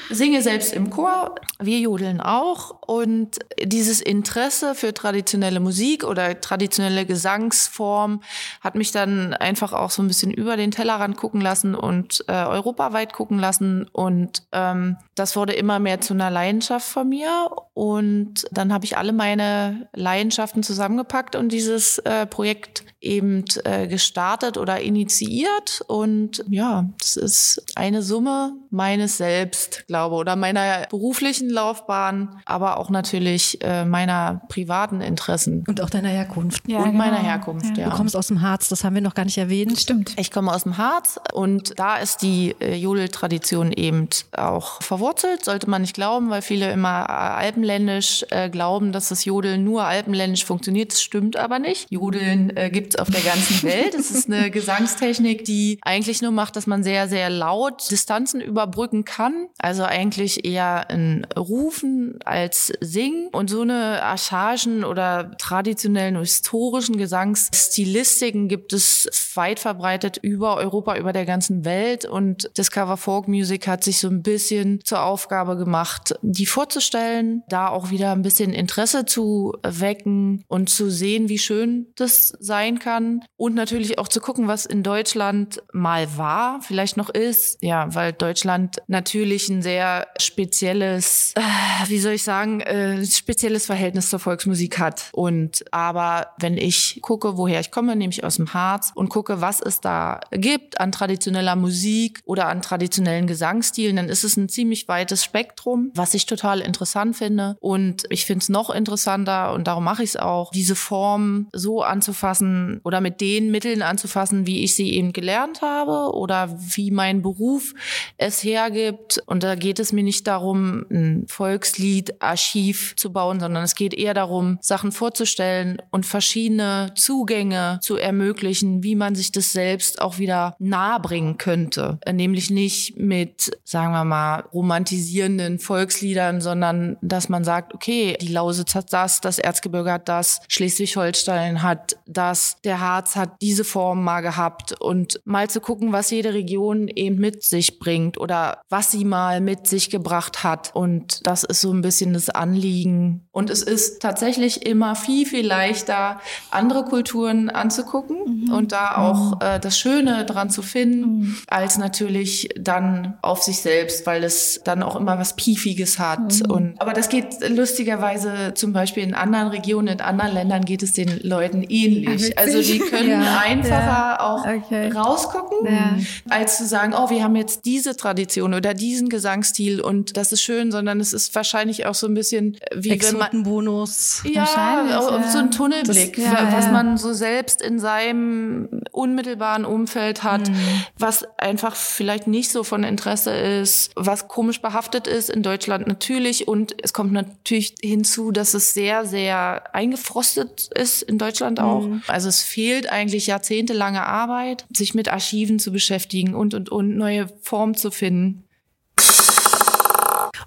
singe 0.09 0.41
selbst 0.41 0.73
im 0.73 0.89
Chor, 0.89 1.35
wir 1.59 1.79
jodeln 1.79 2.21
auch. 2.21 2.81
Und 2.85 3.39
dieses 3.61 4.01
Interesse 4.01 4.75
für 4.75 4.93
traditionelle 4.93 5.59
Musik 5.59 6.03
oder 6.03 6.39
traditionelle 6.41 7.05
Gesangsform 7.05 8.21
hat 8.61 8.75
mich 8.75 8.91
dann 8.91 9.33
einfach 9.33 9.73
auch 9.73 9.91
so 9.91 10.01
ein 10.01 10.07
bisschen 10.07 10.31
über 10.31 10.57
den 10.57 10.71
Tellerrand 10.71 11.17
gucken 11.17 11.41
lassen 11.41 11.75
und 11.75 12.23
äh, 12.27 12.33
europaweit 12.33 13.13
gucken 13.13 13.39
lassen. 13.39 13.87
Und 13.91 14.43
ähm, 14.51 14.97
das 15.15 15.35
wurde 15.35 15.53
immer 15.53 15.79
mehr 15.79 16.01
zu 16.01 16.13
einer 16.13 16.29
Leidenschaft 16.29 16.87
von 16.87 17.07
mir. 17.07 17.49
Und 17.73 18.45
dann 18.51 18.73
habe 18.73 18.85
ich 18.85 18.97
alle 18.97 19.13
meine 19.13 19.89
Leidenschaften 19.93 20.63
zusammengepackt 20.63 21.35
und 21.35 21.49
dieses 21.49 21.99
äh, 21.99 22.25
Projekt 22.25 22.83
eben 23.01 23.43
äh, 23.63 23.87
gestartet 23.87 24.57
oder 24.57 24.79
initiiert 24.79 25.81
und 25.87 26.43
ja, 26.49 26.85
das 26.99 27.17
ist 27.17 27.63
eine 27.75 28.03
Summe 28.03 28.53
meines 28.69 29.17
Selbst, 29.17 29.85
glaube 29.87 30.15
oder 30.15 30.35
meiner 30.35 30.87
beruflichen 30.89 31.49
Laufbahn, 31.49 32.41
aber 32.45 32.77
auch 32.77 32.89
natürlich 32.89 33.61
äh, 33.61 33.85
meiner 33.85 34.41
privaten 34.49 35.01
Interessen 35.01 35.63
und 35.67 35.81
auch 35.81 35.89
deiner 35.89 36.09
Herkunft 36.09 36.63
ja, 36.67 36.77
und 36.77 36.91
genau. 36.91 36.97
meiner 36.97 37.17
Herkunft. 37.17 37.77
Ja. 37.77 37.89
Du 37.89 37.95
kommst 37.95 38.15
aus 38.15 38.27
dem 38.27 38.41
Harz, 38.41 38.69
das 38.69 38.83
haben 38.83 38.93
wir 38.93 39.01
noch 39.01 39.15
gar 39.15 39.25
nicht 39.25 39.37
erwähnt. 39.37 39.79
Stimmt. 39.79 40.13
Ich 40.17 40.31
komme 40.31 40.53
aus 40.53 40.63
dem 40.63 40.77
Harz 40.77 41.19
und 41.33 41.77
da 41.79 41.97
ist 41.97 42.21
die 42.21 42.55
äh, 42.59 42.75
Jodel-Tradition 42.75 43.71
eben 43.71 44.07
auch 44.37 44.81
verwurzelt, 44.81 45.43
sollte 45.43 45.69
man 45.69 45.81
nicht 45.81 45.95
glauben, 45.95 46.29
weil 46.29 46.41
viele 46.41 46.71
immer 46.71 47.05
äh, 47.09 47.11
alpenländisch 47.11 48.25
äh, 48.29 48.49
glauben, 48.49 48.91
dass 48.91 49.09
das 49.09 49.25
Jodeln 49.25 49.63
nur 49.63 49.85
alpenländisch 49.85 50.45
funktioniert. 50.45 50.91
Das 50.91 51.01
stimmt 51.01 51.35
aber 51.35 51.59
nicht. 51.59 51.87
Jodeln 51.89 52.55
äh, 52.55 52.69
gibt 52.69 52.90
es 52.93 52.99
auf 52.99 53.09
der 53.09 53.21
ganzen 53.21 53.63
Welt. 53.63 53.95
Es 53.95 54.11
ist 54.11 54.31
eine 54.31 54.51
Gesangstechnik, 54.51 55.45
die 55.45 55.79
eigentlich 55.81 56.21
nur 56.21 56.31
macht, 56.31 56.55
dass 56.55 56.67
man 56.67 56.83
sehr, 56.83 57.07
sehr 57.07 57.29
laut 57.29 57.89
Distanzen 57.91 58.41
überbrücken 58.41 59.05
kann. 59.05 59.47
Also 59.57 59.83
eigentlich 59.83 60.45
eher 60.45 60.89
ein 60.89 61.25
Rufen 61.37 62.19
als 62.23 62.71
Singen. 62.81 63.29
Und 63.31 63.49
so 63.49 63.61
eine 63.61 64.03
archaischen 64.03 64.83
oder 64.83 65.35
traditionellen 65.37 66.17
historischen 66.19 66.97
Gesangsstilistiken 66.97 68.47
gibt 68.47 68.73
es 68.73 69.09
weit 69.35 69.59
verbreitet 69.59 70.17
über 70.21 70.57
Europa, 70.57 70.97
über 70.97 71.13
der 71.13 71.25
ganzen 71.25 71.65
Welt. 71.65 72.05
Und 72.05 72.49
Discover 72.57 72.97
Folk 72.97 73.27
Music 73.27 73.67
hat 73.67 73.83
sich 73.83 73.99
so 73.99 74.07
ein 74.07 74.21
bisschen 74.21 74.79
zur 74.83 75.03
Aufgabe 75.03 75.57
gemacht, 75.57 76.15
die 76.21 76.45
vorzustellen, 76.45 77.43
da 77.49 77.69
auch 77.69 77.89
wieder 77.89 78.11
ein 78.11 78.21
bisschen 78.21 78.53
Interesse 78.53 79.05
zu 79.05 79.53
wecken 79.63 80.43
und 80.47 80.69
zu 80.69 80.89
sehen, 80.89 81.29
wie 81.29 81.39
schön 81.39 81.87
das 81.95 82.33
sein 82.39 82.79
kann. 82.81 83.23
Und 83.37 83.55
natürlich 83.55 83.97
auch 83.99 84.07
zu 84.07 84.19
gucken, 84.19 84.47
was 84.47 84.65
in 84.65 84.83
Deutschland 84.83 85.61
mal 85.71 86.17
war, 86.17 86.61
vielleicht 86.61 86.97
noch 86.97 87.09
ist. 87.09 87.57
Ja, 87.61 87.93
weil 87.93 88.13
Deutschland 88.13 88.81
natürlich 88.87 89.49
ein 89.49 89.61
sehr 89.61 90.07
spezielles, 90.19 91.33
äh, 91.35 91.41
wie 91.87 91.99
soll 91.99 92.13
ich 92.13 92.23
sagen, 92.23 92.61
äh, 92.61 93.05
spezielles 93.05 93.65
Verhältnis 93.65 94.09
zur 94.09 94.19
Volksmusik 94.19 94.79
hat. 94.79 95.09
Und 95.13 95.63
aber 95.71 96.27
wenn 96.39 96.57
ich 96.57 96.99
gucke, 97.01 97.37
woher 97.37 97.59
ich 97.59 97.71
komme, 97.71 97.95
nämlich 97.95 98.23
aus 98.23 98.35
dem 98.35 98.53
Harz 98.53 98.91
und 98.95 99.09
gucke, 99.09 99.41
was 99.41 99.61
es 99.61 99.79
da 99.79 100.19
gibt 100.31 100.79
an 100.79 100.91
traditioneller 100.91 101.55
Musik 101.55 102.21
oder 102.25 102.47
an 102.47 102.61
traditionellen 102.61 103.27
Gesangstilen, 103.27 103.95
dann 103.95 104.09
ist 104.09 104.23
es 104.23 104.37
ein 104.37 104.49
ziemlich 104.49 104.87
weites 104.87 105.23
Spektrum, 105.23 105.91
was 105.93 106.13
ich 106.13 106.25
total 106.25 106.59
interessant 106.59 107.15
finde. 107.15 107.55
Und 107.59 108.03
ich 108.09 108.25
finde 108.25 108.43
es 108.43 108.49
noch 108.49 108.69
interessanter 108.69 109.53
und 109.53 109.67
darum 109.67 109.83
mache 109.83 110.03
ich 110.03 110.11
es 110.11 110.17
auch, 110.17 110.51
diese 110.51 110.75
Form 110.75 111.47
so 111.53 111.83
anzufassen 111.83 112.70
oder 112.83 113.01
mit 113.01 113.19
den 113.21 113.51
Mitteln 113.51 113.81
anzufassen, 113.81 114.47
wie 114.47 114.63
ich 114.63 114.75
sie 114.75 114.93
eben 114.93 115.13
gelernt 115.13 115.61
habe 115.61 116.15
oder 116.15 116.55
wie 116.75 116.91
mein 116.91 117.21
Beruf 117.21 117.73
es 118.17 118.43
hergibt. 118.43 119.21
Und 119.25 119.43
da 119.43 119.55
geht 119.55 119.79
es 119.79 119.91
mir 119.91 120.03
nicht 120.03 120.27
darum, 120.27 120.85
ein 120.89 121.25
Volkslied-Archiv 121.27 122.95
zu 122.95 123.11
bauen, 123.11 123.39
sondern 123.39 123.63
es 123.63 123.75
geht 123.75 123.93
eher 123.93 124.13
darum, 124.13 124.57
Sachen 124.61 124.91
vorzustellen 124.91 125.81
und 125.91 126.05
verschiedene 126.05 126.93
Zugänge 126.95 127.79
zu 127.81 127.97
ermöglichen, 127.97 128.83
wie 128.83 128.95
man 128.95 129.15
sich 129.15 129.31
das 129.31 129.51
selbst 129.51 130.01
auch 130.01 130.17
wieder 130.17 130.55
nahebringen 130.59 131.37
könnte. 131.37 131.99
Nämlich 132.09 132.49
nicht 132.49 132.97
mit, 132.97 133.51
sagen 133.63 133.93
wir 133.93 134.05
mal, 134.05 134.41
romantisierenden 134.53 135.59
Volksliedern, 135.59 136.41
sondern 136.41 136.97
dass 137.01 137.29
man 137.29 137.43
sagt, 137.43 137.73
okay, 137.73 138.17
die 138.21 138.27
Lausitz 138.27 138.75
hat 138.75 138.93
das, 138.93 139.21
das 139.21 139.39
Erzgebirge 139.39 139.91
hat 139.91 140.09
das, 140.09 140.41
Schleswig-Holstein 140.47 141.61
hat 141.61 141.97
das, 142.05 142.57
der 142.63 142.79
Harz 142.79 143.15
hat 143.15 143.41
diese 143.41 143.63
Form 143.63 144.03
mal 144.03 144.21
gehabt 144.21 144.79
und 144.79 145.19
mal 145.25 145.49
zu 145.49 145.61
gucken, 145.61 145.91
was 145.91 146.11
jede 146.11 146.33
Region 146.33 146.87
eben 146.87 147.17
mit 147.17 147.43
sich 147.43 147.79
bringt 147.79 148.19
oder 148.19 148.61
was 148.69 148.91
sie 148.91 149.05
mal 149.05 149.41
mit 149.41 149.67
sich 149.67 149.89
gebracht 149.89 150.43
hat. 150.43 150.71
Und 150.73 151.25
das 151.25 151.43
ist 151.43 151.61
so 151.61 151.73
ein 151.73 151.81
bisschen 151.81 152.13
das 152.13 152.29
Anliegen. 152.29 153.27
Und 153.31 153.49
es 153.49 153.63
ist 153.63 154.01
tatsächlich 154.01 154.65
immer 154.65 154.95
viel, 154.95 155.25
viel 155.25 155.45
leichter, 155.45 156.19
andere 156.51 156.83
Kulturen 156.85 157.49
anzugucken 157.49 158.45
mhm. 158.45 158.53
und 158.53 158.71
da 158.71 158.97
auch 158.97 159.31
mhm. 159.31 159.37
äh, 159.41 159.59
das 159.59 159.79
Schöne 159.79 160.25
dran 160.25 160.49
zu 160.49 160.61
finden, 160.61 161.01
mhm. 161.01 161.37
als 161.47 161.77
natürlich 161.77 162.49
dann 162.59 163.17
auf 163.21 163.41
sich 163.41 163.61
selbst, 163.61 164.05
weil 164.05 164.23
es 164.23 164.61
dann 164.63 164.83
auch 164.83 164.95
immer 164.95 165.17
was 165.17 165.35
Piefiges 165.35 165.97
hat. 165.97 166.19
Mhm. 166.19 166.51
Und, 166.51 166.81
aber 166.81 166.93
das 166.93 167.09
geht 167.09 167.37
lustigerweise 167.49 168.53
zum 168.53 168.73
Beispiel 168.73 169.03
in 169.03 169.13
anderen 169.13 169.47
Regionen, 169.47 169.87
in 169.87 170.01
anderen 170.01 170.33
Ländern 170.33 170.65
geht 170.65 170.83
es 170.83 170.93
den 170.93 171.19
Leuten 171.23 171.63
ähnlich. 171.63 172.37
Also 172.41 172.61
die 172.61 172.79
können 172.79 173.21
ja. 173.21 173.41
einfacher 173.43 173.71
ja. 173.71 174.19
auch 174.19 174.45
okay. 174.45 174.91
rausgucken, 174.91 175.65
ja. 175.65 175.97
als 176.29 176.57
zu 176.57 176.65
sagen, 176.65 176.93
oh, 176.97 177.09
wir 177.09 177.23
haben 177.23 177.35
jetzt 177.35 177.65
diese 177.65 177.95
Tradition 177.95 178.53
oder 178.53 178.73
diesen 178.73 179.09
Gesangsstil 179.09 179.81
und 179.81 180.17
das 180.17 180.31
ist 180.31 180.41
schön, 180.41 180.71
sondern 180.71 180.99
es 180.99 181.13
ist 181.13 181.33
wahrscheinlich 181.35 181.85
auch 181.85 181.95
so 181.95 182.07
ein 182.07 182.13
bisschen 182.13 182.57
wie 182.75 183.01
wenn 183.01 183.17
man 183.17 183.43
Bonus. 183.43 184.21
Ja, 184.25 185.01
so 185.31 185.37
ein 185.37 185.51
Tunnelblick, 185.51 186.15
das, 186.15 186.53
was 186.53 186.71
man 186.71 186.97
so 186.97 187.13
selbst 187.13 187.61
in 187.61 187.79
seinem 187.79 188.69
unmittelbaren 188.91 189.65
Umfeld 189.65 190.23
hat, 190.23 190.49
mhm. 190.49 190.55
was 190.97 191.25
einfach 191.37 191.75
vielleicht 191.75 192.27
nicht 192.27 192.51
so 192.51 192.63
von 192.63 192.83
Interesse 192.83 193.31
ist, 193.31 193.91
was 193.95 194.27
komisch 194.27 194.61
behaftet 194.61 195.07
ist 195.07 195.29
in 195.29 195.43
Deutschland 195.43 195.87
natürlich 195.87 196.47
und 196.47 196.75
es 196.83 196.93
kommt 196.93 197.11
natürlich 197.11 197.75
hinzu, 197.81 198.31
dass 198.31 198.53
es 198.53 198.73
sehr, 198.73 199.05
sehr 199.05 199.73
eingefrostet 199.73 200.69
ist 200.75 201.01
in 201.01 201.17
Deutschland 201.17 201.59
auch. 201.59 201.81
Mhm. 201.81 202.01
Also 202.07 202.30
es 202.31 202.41
fehlt 202.41 202.89
eigentlich 202.89 203.27
jahrzehntelange 203.27 204.05
Arbeit, 204.05 204.65
sich 204.73 204.93
mit 204.93 205.09
Archiven 205.09 205.59
zu 205.59 205.71
beschäftigen 205.71 206.33
und, 206.33 206.53
und, 206.53 206.69
und 206.69 206.95
neue 206.95 207.27
Formen 207.41 207.75
zu 207.75 207.91
finden. 207.91 208.45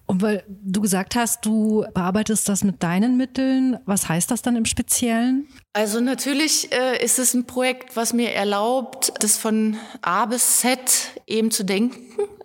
Und 0.07 0.23
weil 0.23 0.45
du 0.49 0.81
gesagt 0.81 1.15
hast, 1.15 1.45
du 1.45 1.85
bearbeitest 1.93 2.49
das 2.49 2.65
mit 2.65 2.83
deinen 2.83 3.17
Mitteln, 3.17 3.79
was 3.85 4.09
heißt 4.09 4.31
das 4.31 4.43
dann 4.43 4.57
im 4.57 4.65
Speziellen? 4.65 5.49
Also 5.73 6.01
natürlich 6.01 6.73
äh, 6.73 7.03
ist 7.05 7.19
es 7.19 7.35
ein 7.35 7.47
Projekt, 7.47 7.97
was 7.97 8.13
mir 8.13 8.33
erlaubt, 8.33 9.13
das 9.21 9.37
von 9.37 9.77
A 10.03 10.25
bis 10.27 10.61
Z 10.61 10.79
eben 11.27 11.51
zu 11.51 11.65
denken 11.65 11.97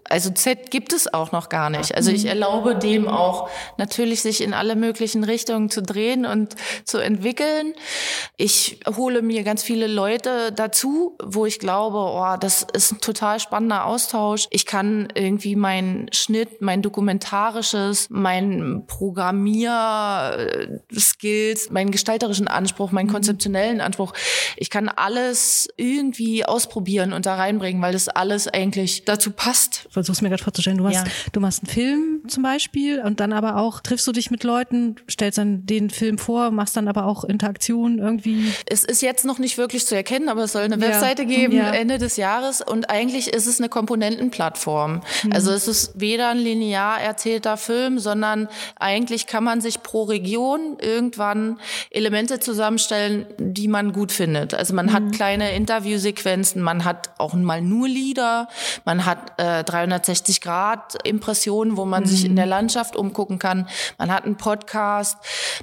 also 0.10 0.32
Z 0.32 0.72
gibt 0.72 0.94
es 0.94 1.14
auch 1.14 1.32
noch 1.32 1.50
gar 1.50 1.70
nicht. 1.70 1.94
Also 1.96 2.10
ich 2.12 2.24
mhm. 2.24 2.30
erlaube 2.30 2.76
dem 2.76 3.08
auch 3.08 3.50
natürlich 3.78 4.22
sich 4.22 4.42
in 4.42 4.54
alle 4.54 4.76
möglichen 4.76 5.24
Richtungen 5.24 5.70
zu 5.70 5.82
drehen 5.82 6.26
und 6.26 6.56
zu 6.84 6.98
entwickeln. 6.98 7.74
Ich 8.36 8.82
hole 8.88 9.22
mir 9.22 9.44
ganz 9.44 9.64
viele 9.64 9.88
Leute 9.88 10.52
dazu, 10.52 11.16
wo 11.24 11.46
ich 11.46 11.60
glaube, 11.60 11.98
oh, 11.98 12.36
das 12.40 12.66
ist 12.74 12.92
ein 12.94 13.02
total 13.02 13.40
spannender 13.40 13.86
Austausch. 13.86 14.48
Ich 14.50 14.66
kann 14.66 15.10
irgendwie 15.14 15.56
meinen 15.56 16.12
Schnitt, 16.12 16.62
mein 16.62 16.82
dokumentarisches, 16.82 18.08
mein 18.10 18.86
Programmier-Skills, 18.88 21.70
meinen 21.70 21.92
gestalterischen 21.92 22.48
Anspruch, 22.48 22.90
meinen 22.92 23.06
mhm. 23.08 23.14
konzeptionellen 23.14 23.82
Anspruch, 23.82 24.14
ich 24.58 24.72
kann 24.72 24.90
alles 24.90 25.68
irgendwie 25.78 26.46
ausprobieren 26.46 27.14
und 27.14 27.26
da 27.26 27.36
reinbringen, 27.36 27.82
weil 27.82 27.94
das 27.94 28.10
alles 28.10 28.48
eigentlich 28.48 29.06
dazu 29.06 29.32
passt 29.32 29.88
versuche 30.00 30.16
es 30.16 30.22
mir 30.22 30.30
gerade 30.30 30.44
vorzustellen, 30.44 30.78
du, 30.78 30.86
hast, 30.86 30.96
ja. 30.96 31.04
du 31.32 31.40
machst 31.40 31.64
einen 31.64 31.72
Film, 31.72 32.19
zum 32.30 32.44
Beispiel 32.44 33.02
und 33.02 33.20
dann 33.20 33.34
aber 33.34 33.58
auch 33.58 33.80
triffst 33.82 34.06
du 34.08 34.12
dich 34.12 34.32
mit 34.32 34.44
Leuten, 34.44 34.96
stellst 35.10 35.38
dann 35.38 35.66
den 35.66 35.90
Film 35.90 36.18
vor, 36.18 36.52
machst 36.52 36.78
dann 36.78 36.88
aber 36.88 37.06
auch 37.06 37.24
Interaktion 37.24 38.00
irgendwie. 38.00 38.54
Es 38.66 38.84
ist 38.84 39.02
jetzt 39.02 39.26
noch 39.26 39.40
nicht 39.40 39.58
wirklich 39.58 39.86
zu 39.86 39.96
erkennen, 39.96 40.30
aber 40.30 40.44
es 40.44 40.52
soll 40.54 40.64
eine 40.64 40.76
Ja. 40.76 40.82
Webseite 40.82 41.26
geben 41.26 41.54
Ja. 41.56 41.72
Ende 41.72 41.98
des 41.98 42.18
Jahres 42.18 42.62
und 42.62 42.90
eigentlich 42.90 43.34
ist 43.34 43.48
es 43.48 43.60
eine 43.60 43.70
Komponentenplattform. 43.70 45.02
Also 45.32 45.52
es 45.52 45.68
ist 45.68 46.00
weder 46.00 46.30
ein 46.30 46.38
linear 46.40 47.00
erzählter 47.02 47.58
Film, 47.58 48.00
sondern 48.00 48.48
eigentlich 48.80 49.28
kann 49.28 49.44
man 49.44 49.62
sich 49.62 49.82
pro 49.84 50.04
Region 50.04 50.78
irgendwann 50.82 51.60
Elemente 51.90 52.40
zusammenstellen, 52.40 53.26
die 53.38 53.68
man 53.68 53.92
gut 53.94 54.12
findet. 54.12 54.54
Also 54.54 54.74
man 54.74 54.94
hat 54.94 55.12
kleine 55.14 55.54
Interviewsequenzen, 55.54 56.62
man 56.62 56.86
hat 56.86 57.12
auch 57.18 57.34
mal 57.34 57.62
nur 57.62 57.88
Lieder, 57.88 58.48
man 58.86 59.06
hat 59.06 59.34
äh, 59.40 59.64
360 59.64 60.42
Grad 60.42 60.98
Impressionen, 61.08 61.78
wo 61.78 61.86
man 61.86 62.06
sich 62.06 62.19
in 62.24 62.36
der 62.36 62.46
Landschaft 62.46 62.96
umgucken 62.96 63.40
kann. 63.40 63.68
Man 63.98 64.12
hat 64.12 64.26
einen 64.26 64.38
Podcast, 64.38 65.18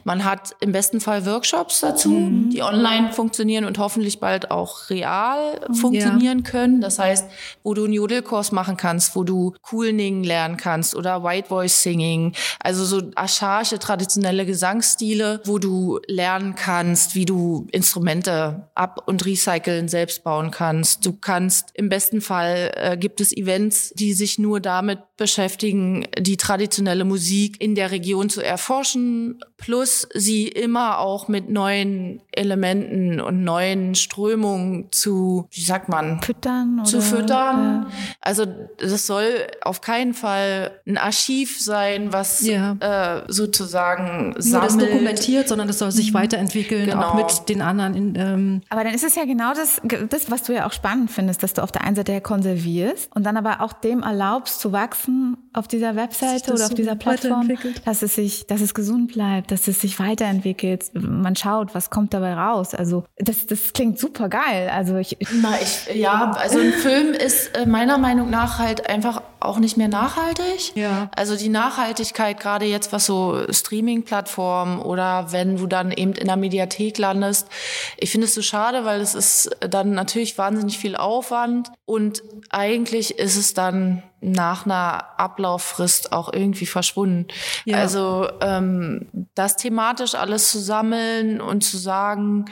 man 0.04 0.24
hat 0.24 0.54
im 0.60 0.72
besten 0.72 1.00
Fall 1.00 1.26
Workshops 1.26 1.80
dazu, 1.80 2.30
die 2.52 2.62
online 2.62 3.12
funktionieren 3.12 3.64
und 3.64 3.78
hoffentlich 3.78 4.20
bald 4.20 4.50
auch 4.50 4.90
real 4.90 5.60
funktionieren 5.72 6.42
können. 6.42 6.80
Das 6.80 6.98
heißt, 6.98 7.26
wo 7.62 7.74
du 7.74 7.84
einen 7.84 7.92
Jodelkurs 7.92 8.52
machen 8.52 8.76
kannst, 8.76 9.16
wo 9.16 9.24
du 9.24 9.54
Coolning 9.62 10.24
lernen 10.24 10.56
kannst 10.56 10.94
oder 10.94 11.22
White 11.22 11.48
Voice 11.48 11.82
Singing, 11.82 12.34
also 12.60 12.84
so 12.84 13.02
archaische 13.14 13.78
traditionelle 13.78 14.46
Gesangsstile, 14.46 15.40
wo 15.44 15.58
du 15.58 16.00
lernen 16.06 16.54
kannst, 16.54 17.14
wie 17.14 17.24
du 17.24 17.66
Instrumente 17.72 18.68
ab- 18.74 19.02
und 19.06 19.24
recyceln 19.24 19.88
selbst 19.88 20.24
bauen 20.24 20.50
kannst. 20.50 21.04
Du 21.04 21.12
kannst 21.12 21.70
im 21.74 21.88
besten 21.88 22.20
Fall 22.20 22.72
äh, 22.74 22.96
gibt 22.96 23.20
es 23.20 23.36
Events, 23.36 23.90
die 23.96 24.12
sich 24.12 24.38
nur 24.38 24.60
damit 24.60 25.00
beschäftigen, 25.16 26.06
die 26.18 26.36
traditionelle 26.36 27.04
Musik 27.04 27.60
in 27.60 27.74
der 27.74 27.90
Region 27.90 28.28
zu 28.28 28.42
erforschen, 28.42 29.40
plus 29.56 30.06
sie 30.12 30.48
immer 30.48 30.98
auch 30.98 31.28
mit 31.28 31.48
neuen 31.48 32.20
Elementen 32.36 33.20
und 33.20 33.42
neuen 33.44 33.94
Strömungen 33.94 34.88
zu, 34.92 35.46
wie 35.50 35.60
sagt 35.62 35.88
man, 35.88 36.20
Füttern 36.22 36.76
oder? 36.80 36.84
zu 36.84 37.00
füttern. 37.00 37.86
Also 38.20 38.44
das 38.78 39.06
soll 39.06 39.24
auf 39.62 39.80
keinen 39.80 40.14
Fall 40.14 40.72
ein 40.86 40.98
Archiv 40.98 41.60
sein, 41.60 42.12
was 42.12 42.46
Ja. 42.46 42.76
äh, 42.80 43.22
sozusagen 43.28 44.28
Nur 44.30 44.34
das 44.34 44.50
sammelt. 44.50 44.90
dokumentiert, 44.90 45.48
sondern 45.48 45.66
das 45.68 45.78
soll 45.78 45.90
sich 45.92 46.14
weiterentwickeln, 46.14 46.86
Genau. 46.86 47.02
auch 47.02 47.14
mit 47.14 47.48
den 47.48 47.62
anderen. 47.62 47.94
In, 47.94 48.14
ähm, 48.16 48.62
Aber 48.68 48.84
dann 48.84 48.94
ist 48.94 49.04
es 49.04 49.14
ja 49.14 49.24
genau 49.24 49.52
das, 49.54 49.80
das, 50.08 50.30
was 50.30 50.42
du 50.44 50.54
ja 50.54 50.66
auch 50.66 50.72
spannend 50.72 51.10
findest, 51.10 51.42
dass 51.42 51.54
du 51.54 51.62
auf 51.62 51.72
der 51.72 51.82
einen 51.84 51.96
Seite 51.96 52.12
ja 52.12 52.20
konservierst 52.20 53.10
und 53.14 53.24
dann 53.24 53.36
aber 53.36 53.60
auch 53.60 53.72
dem 53.72 54.02
erlaubst 54.02 54.60
zu 54.60 54.72
wachsen 54.72 55.36
auf 55.52 55.68
dieser 55.68 55.96
Webseite 55.96 56.50
das 56.50 56.54
oder 56.54 56.64
auf 56.64 56.70
so 56.70 56.74
dieser 56.76 56.96
Plattform, 56.96 57.48
dass 57.84 58.02
es 58.02 58.14
sich, 58.14 58.46
dass 58.46 58.60
es 58.60 58.74
gesund 58.74 59.12
bleibt, 59.12 59.50
dass 59.50 59.68
es 59.68 59.80
sich 59.80 59.98
weiterentwickelt. 59.98 60.90
Man 60.94 61.34
schaut, 61.36 61.74
was 61.74 61.90
kommt 61.90 62.12
dabei 62.14 62.25
raus. 62.34 62.74
Also 62.74 63.04
das, 63.16 63.46
das 63.46 63.72
klingt 63.72 63.98
super 63.98 64.28
geil. 64.28 64.70
Also 64.72 64.96
ich, 64.96 65.16
Na, 65.42 65.58
ich, 65.60 65.94
ja, 65.94 66.32
also 66.32 66.58
ein 66.58 66.72
Film 66.72 67.12
ist 67.12 67.56
äh, 67.56 67.66
meiner 67.66 67.98
Meinung 67.98 68.30
nach 68.30 68.58
halt 68.58 68.88
einfach 68.88 69.22
auch 69.40 69.58
nicht 69.58 69.76
mehr 69.76 69.88
nachhaltig. 69.88 70.74
Ja. 70.74 71.10
Also 71.14 71.36
die 71.36 71.48
Nachhaltigkeit, 71.48 72.40
gerade 72.40 72.64
jetzt 72.64 72.92
was 72.92 73.06
so 73.06 73.42
Streaming-Plattformen 73.50 74.80
oder 74.80 75.32
wenn 75.32 75.56
du 75.56 75.66
dann 75.66 75.92
eben 75.92 76.12
in 76.12 76.26
der 76.26 76.36
Mediathek 76.36 76.98
landest, 76.98 77.48
ich 77.96 78.10
finde 78.10 78.26
es 78.26 78.34
so 78.34 78.42
schade, 78.42 78.84
weil 78.84 79.00
es 79.00 79.14
ist 79.14 79.50
dann 79.60 79.92
natürlich 79.92 80.36
wahnsinnig 80.38 80.78
viel 80.78 80.96
Aufwand 80.96 81.70
und 81.84 82.22
eigentlich 82.50 83.18
ist 83.18 83.36
es 83.36 83.54
dann 83.54 84.02
nach 84.20 84.64
einer 84.64 85.18
Ablauffrist 85.18 86.12
auch 86.12 86.32
irgendwie 86.32 86.66
verschwunden. 86.66 87.26
Ja. 87.64 87.78
Also 87.78 88.28
ähm, 88.40 89.25
das 89.36 89.56
thematisch 89.56 90.16
alles 90.16 90.50
zu 90.50 90.58
sammeln 90.58 91.40
und 91.40 91.62
zu 91.62 91.76
sagen, 91.76 92.46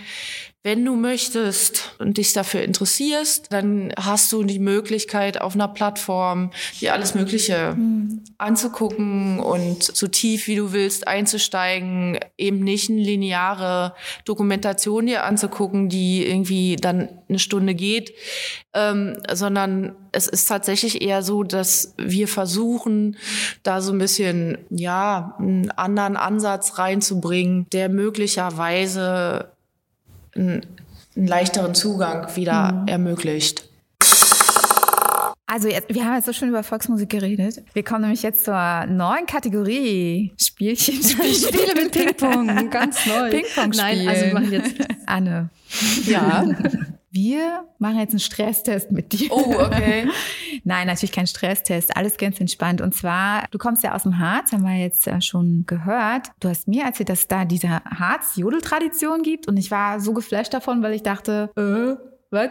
wenn 0.66 0.82
du 0.82 0.96
möchtest 0.96 1.94
und 1.98 2.16
dich 2.16 2.32
dafür 2.32 2.62
interessierst, 2.62 3.52
dann 3.52 3.92
hast 3.98 4.32
du 4.32 4.44
die 4.44 4.58
Möglichkeit 4.58 5.38
auf 5.38 5.54
einer 5.54 5.68
Plattform 5.68 6.52
dir 6.80 6.94
alles 6.94 7.14
Mögliche 7.14 7.76
anzugucken 8.38 9.40
und 9.40 9.82
so 9.82 10.06
tief 10.06 10.46
wie 10.46 10.56
du 10.56 10.72
willst 10.72 11.06
einzusteigen, 11.06 12.18
eben 12.38 12.60
nicht 12.60 12.88
eine 12.88 13.02
lineare 13.02 13.94
Dokumentation 14.24 15.04
dir 15.04 15.24
anzugucken, 15.24 15.90
die 15.90 16.26
irgendwie 16.26 16.76
dann 16.76 17.10
eine 17.28 17.38
Stunde 17.38 17.74
geht, 17.74 18.14
ähm, 18.72 19.18
sondern 19.32 19.94
es 20.12 20.28
ist 20.28 20.46
tatsächlich 20.46 21.02
eher 21.02 21.22
so, 21.22 21.42
dass 21.42 21.94
wir 21.98 22.28
versuchen, 22.28 23.16
da 23.62 23.80
so 23.80 23.92
ein 23.92 23.98
bisschen, 23.98 24.58
ja, 24.70 25.36
einen 25.38 25.70
anderen 25.72 26.16
Ansatz 26.16 26.73
reinzubringen, 26.78 27.66
der 27.72 27.88
möglicherweise 27.88 29.50
einen, 30.34 30.66
einen 31.16 31.26
leichteren 31.26 31.74
Zugang 31.74 32.34
wieder 32.36 32.84
ermöglicht. 32.86 33.68
also 35.46 35.68
jetzt, 35.68 35.94
wir 35.94 36.04
haben 36.04 36.14
jetzt 36.16 36.26
so 36.26 36.32
schön 36.32 36.48
über 36.48 36.62
Volksmusik 36.62 37.10
geredet. 37.10 37.62
Wir 37.72 37.84
kommen 37.84 38.02
nämlich 38.02 38.22
jetzt 38.22 38.44
zur 38.44 38.86
neuen 38.86 39.26
Kategorie 39.26 40.32
Spielchen. 40.40 40.94
Spiele 41.02 41.74
mit 41.74 41.92
Ping-Pong, 41.92 42.70
ganz 42.70 43.06
neu. 43.06 43.30
Ping-Pong 43.30 43.70
Nein, 43.70 44.08
also 44.08 44.26
wir 44.26 44.34
machen 44.34 44.52
jetzt. 44.52 44.74
Anne. 45.06 45.50
Ja. 46.06 46.44
Wir 47.14 47.68
machen 47.78 48.00
jetzt 48.00 48.10
einen 48.10 48.18
Stresstest 48.18 48.90
mit 48.90 49.12
dir. 49.12 49.30
Oh, 49.30 49.54
okay. 49.60 50.08
Nein, 50.64 50.88
natürlich 50.88 51.12
kein 51.12 51.28
Stresstest, 51.28 51.96
alles 51.96 52.16
ganz 52.16 52.40
entspannt. 52.40 52.80
Und 52.80 52.92
zwar, 52.92 53.46
du 53.52 53.58
kommst 53.58 53.84
ja 53.84 53.94
aus 53.94 54.02
dem 54.02 54.18
Harz, 54.18 54.50
haben 54.50 54.64
wir 54.64 54.74
jetzt 54.74 55.06
äh, 55.06 55.22
schon 55.22 55.62
gehört. 55.64 56.26
Du 56.40 56.48
hast 56.48 56.66
mir 56.66 56.82
erzählt, 56.82 57.10
dass 57.10 57.20
es 57.20 57.28
da 57.28 57.44
diese 57.44 57.68
Harz-Jodel-Tradition 57.68 59.22
gibt 59.22 59.46
und 59.46 59.56
ich 59.56 59.70
war 59.70 60.00
so 60.00 60.12
geflasht 60.12 60.52
davon, 60.52 60.82
weil 60.82 60.92
ich 60.92 61.04
dachte, 61.04 61.50
äh, 61.56 61.94
was? 62.32 62.50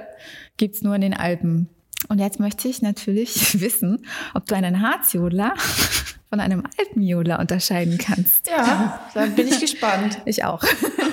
Gibt's 0.55 0.81
nur 0.81 0.95
in 0.95 1.01
den 1.01 1.13
Alpen. 1.13 1.67
Und 2.07 2.19
jetzt 2.19 2.39
möchte 2.39 2.69
ich 2.69 2.81
natürlich 2.81 3.59
wissen, 3.59 4.05
ob 4.33 4.45
du 4.45 4.55
einen 4.55 4.79
Harzjodler 4.79 5.55
von 6.33 6.39
einem 6.39 6.63
Alpenjodler 6.79 7.37
unterscheiden 7.39 7.99
kannst. 7.99 8.47
Ja, 8.49 8.99
dann 9.13 9.35
bin 9.35 9.47
ich 9.47 9.59
gespannt. 9.59 10.17
Ich 10.25 10.43
auch. 10.43 10.63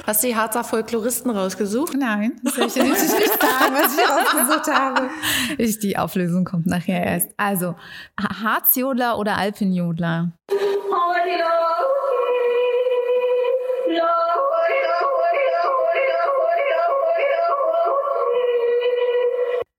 Hast 0.06 0.22
du 0.22 0.28
die 0.28 0.34
Harzer 0.36 0.64
Folkloristen 0.64 1.30
rausgesucht? 1.30 1.92
Nein, 1.94 2.40
das 2.42 2.54
soll 2.54 2.68
ich 2.68 2.72
dir 2.72 2.84
nicht 2.84 2.96
sagen, 2.98 3.74
was 3.74 3.94
ich 3.94 4.08
ausgesucht 4.08 4.74
habe. 4.74 5.10
Ich, 5.58 5.78
die 5.78 5.98
Auflösung 5.98 6.46
kommt 6.46 6.66
nachher 6.66 7.04
erst. 7.04 7.28
Also, 7.36 7.74
Ha- 8.18 8.42
Harzjodler 8.42 9.18
oder 9.18 9.36
Alpenjodler? 9.36 10.32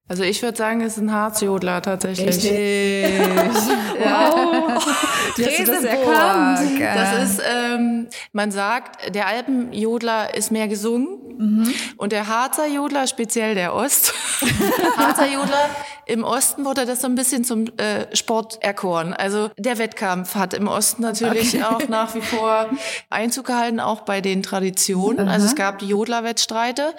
Also 0.07 0.23
ich 0.23 0.41
würde 0.43 0.57
sagen, 0.57 0.81
es 0.81 0.97
ist 0.97 1.03
ein 1.03 1.13
Harzjodler 1.13 1.81
tatsächlich. 1.81 2.43
Wow. 4.03 4.85
Wie 5.35 5.45
hast 5.45 5.59
du 5.59 5.65
das 5.65 5.83
erkannt? 5.83 6.81
Das 6.81 7.23
ist, 7.23 7.41
ähm, 7.45 8.07
man 8.33 8.51
sagt, 8.51 9.13
der 9.13 9.27
Alpenjodler 9.27 10.35
ist 10.35 10.51
mehr 10.51 10.67
gesungen 10.67 11.21
und 11.97 12.11
der 12.11 12.27
Harzer 12.27 12.67
Jodler, 12.67 13.07
speziell 13.07 13.55
der 13.55 13.73
Ost, 13.73 14.13
Harzer 14.97 15.27
Jodler, 15.27 15.69
im 16.05 16.23
Osten 16.23 16.65
wurde 16.65 16.85
das 16.85 17.01
so 17.01 17.07
ein 17.07 17.15
bisschen 17.15 17.43
zum 17.43 17.65
äh, 17.77 18.13
Sport 18.15 18.61
erkoren. 18.61 19.13
Also 19.13 19.49
der 19.57 19.77
Wettkampf 19.77 20.35
hat 20.35 20.53
im 20.53 20.67
Osten 20.67 21.01
natürlich 21.01 21.63
auch 21.63 21.87
nach 21.87 22.13
wie 22.15 22.21
vor 22.21 22.69
Einzug 23.09 23.45
gehalten, 23.45 23.79
auch 23.79 24.01
bei 24.01 24.21
den 24.21 24.43
Traditionen. 24.43 25.29
Also 25.29 25.45
es 25.45 25.55
gab 25.55 25.79
die 25.79 25.87
Jodlerwettstreite 25.87 26.93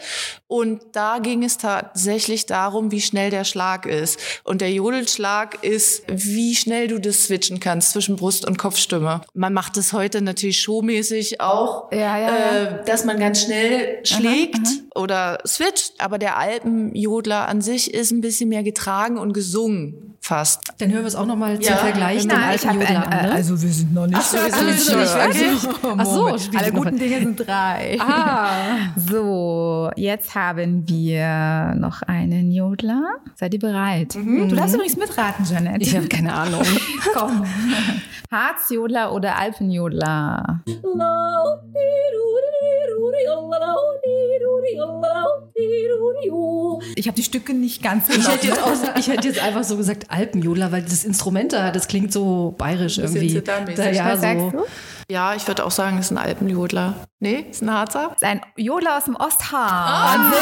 und 0.47 0.83
da 0.93 1.19
ging 1.19 1.45
es 1.45 1.59
tatsächlich 1.59 2.47
darum, 2.47 2.91
wie 2.91 3.01
schnell 3.01 3.31
der 3.31 3.45
Schlag 3.45 3.87
ist. 3.87 4.19
Und 4.45 4.61
der 4.61 4.73
Jodelschlag 4.73 5.63
ist, 5.63 6.05
wie 6.09 6.55
schnell 6.55 6.89
du 6.93 7.01
das 7.01 7.25
switchen 7.25 7.61
kannst 7.61 7.93
zwischen 7.93 8.17
Brust- 8.17 8.47
und 8.47 8.59
Kopfstimme. 8.59 9.23
Man 9.35 9.53
macht 9.53 9.77
es 9.77 9.93
heute 9.93 10.23
natürlich 10.23 10.61
showmäßig 10.61 11.41
auch, 11.41 11.91
Ja, 11.93 12.19
ja, 12.19 12.19
ja. 12.19 12.63
Äh, 12.63 12.85
dass 12.85 13.05
man 13.05 13.19
ganz 13.19 13.43
schnell 13.43 14.05
schlägt 14.05 14.67
oder 14.95 15.39
switcht. 15.47 15.95
Aber 15.99 16.19
der 16.19 16.37
Alpenjodler 16.37 17.49
an 17.49 17.61
sich 17.61 17.93
ist 17.93 18.11
ein 18.13 18.21
bisschen 18.21 18.49
mehr 18.49 18.63
getragen 18.63 19.19
und 19.19 19.33
gesungen 19.33 20.12
fast. 20.23 20.73
Dann 20.79 20.91
hören 20.93 21.03
wir 21.03 21.09
es 21.09 21.17
auch 21.17 21.27
nochmal 21.27 21.59
zum 21.59 21.65
Ja, 21.75 21.77
Vergleich 21.77 22.23
genau. 22.23 22.35
den 22.35 22.41
Nein, 22.41 22.51
alten 22.51 22.63
ich 22.63 22.69
habe 22.69 22.79
Jodler 22.81 23.13
an. 23.13 23.27
Ne? 23.27 23.33
also 23.33 23.61
wir 23.63 23.69
sind 23.69 23.93
noch 23.93 24.07
nicht. 24.07 24.19
Ach 24.19 24.23
so, 24.23 24.37
wir 24.37 24.53
sind 24.53 24.67
noch 24.67 24.99
nicht 24.99 25.41
wirklich? 25.41 25.81
Ach 25.99 26.07
so, 26.07 26.59
alle 26.59 26.73
guten. 26.73 26.99
Dinge 26.99 27.19
sind 27.19 27.37
drei. 27.37 27.99
Ah. 28.01 28.49
So, 29.11 29.91
jetzt 29.97 30.35
haben 30.35 30.89
wir 30.89 31.75
noch 31.77 32.03
einen 32.03 32.53
Jodler. 32.53 33.17
Seid 33.35 33.55
ihr 33.55 33.61
bereit? 33.61 34.15
Du 34.15 34.55
darfst 34.55 34.75
übrigens 34.75 34.97
mitraten, 34.97 35.45
Janette. 35.45 35.83
Ich 35.83 35.97
habe 35.97 36.07
keine 36.07 36.33
Ahnung. 36.33 36.63
Komm. 37.15 37.45
Harzjodler 38.31 39.13
oder 39.13 39.37
Alpenjodler? 39.37 40.63
Ich 46.95 47.09
habe 47.09 47.17
die 47.17 47.23
Stücke 47.23 47.53
nicht 47.53 47.83
ganz 47.83 48.09
Ich 48.09 48.29
hätte, 48.29 48.47
jetzt 48.47 48.63
auch, 48.63 48.73
ich 48.97 49.09
hätte 49.09 49.29
jetzt 49.29 49.43
einfach 49.43 49.65
so 49.65 49.77
gesagt 49.77 50.07
Alpenjodler, 50.13 50.73
weil 50.73 50.83
das 50.83 51.05
Instrument 51.05 51.53
da, 51.53 51.71
das 51.71 51.89
klingt 51.89 52.13
so 52.13 52.55
bayerisch 52.59 52.99
irgendwie. 52.99 53.41
Da, 53.41 53.91
ja, 53.91 54.17
so. 54.17 54.51
du? 54.51 54.65
Ja, 55.11 55.35
ich 55.35 55.47
würde 55.47 55.65
auch 55.65 55.71
sagen, 55.71 55.99
es 55.99 56.07
ist 56.07 56.13
ein 56.13 56.19
Alpenjodler. 56.19 56.95
Nee, 57.21 57.47
ist 57.51 57.63
ein 57.63 57.71
Harzer? 57.71 58.09
Das 58.13 58.23
ist 58.23 58.25
ein 58.25 58.41
Jodler 58.57 58.99
aus 58.99 59.05
dem 59.05 59.17
Osthahn. 59.17 60.21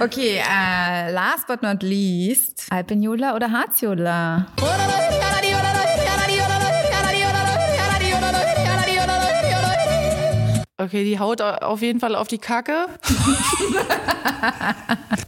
okay, 0.00 0.38
äh, 0.38 1.12
last 1.12 1.46
but 1.46 1.62
not 1.62 1.82
least, 1.82 2.66
Alpenjodler 2.70 3.34
oder 3.34 3.50
Harzjodler? 3.50 4.46
Okay, 10.78 11.04
die 11.04 11.18
haut 11.18 11.40
auf 11.42 11.82
jeden 11.82 12.00
Fall 12.00 12.14
auf 12.16 12.28
die 12.28 12.38
Kacke. 12.38 12.86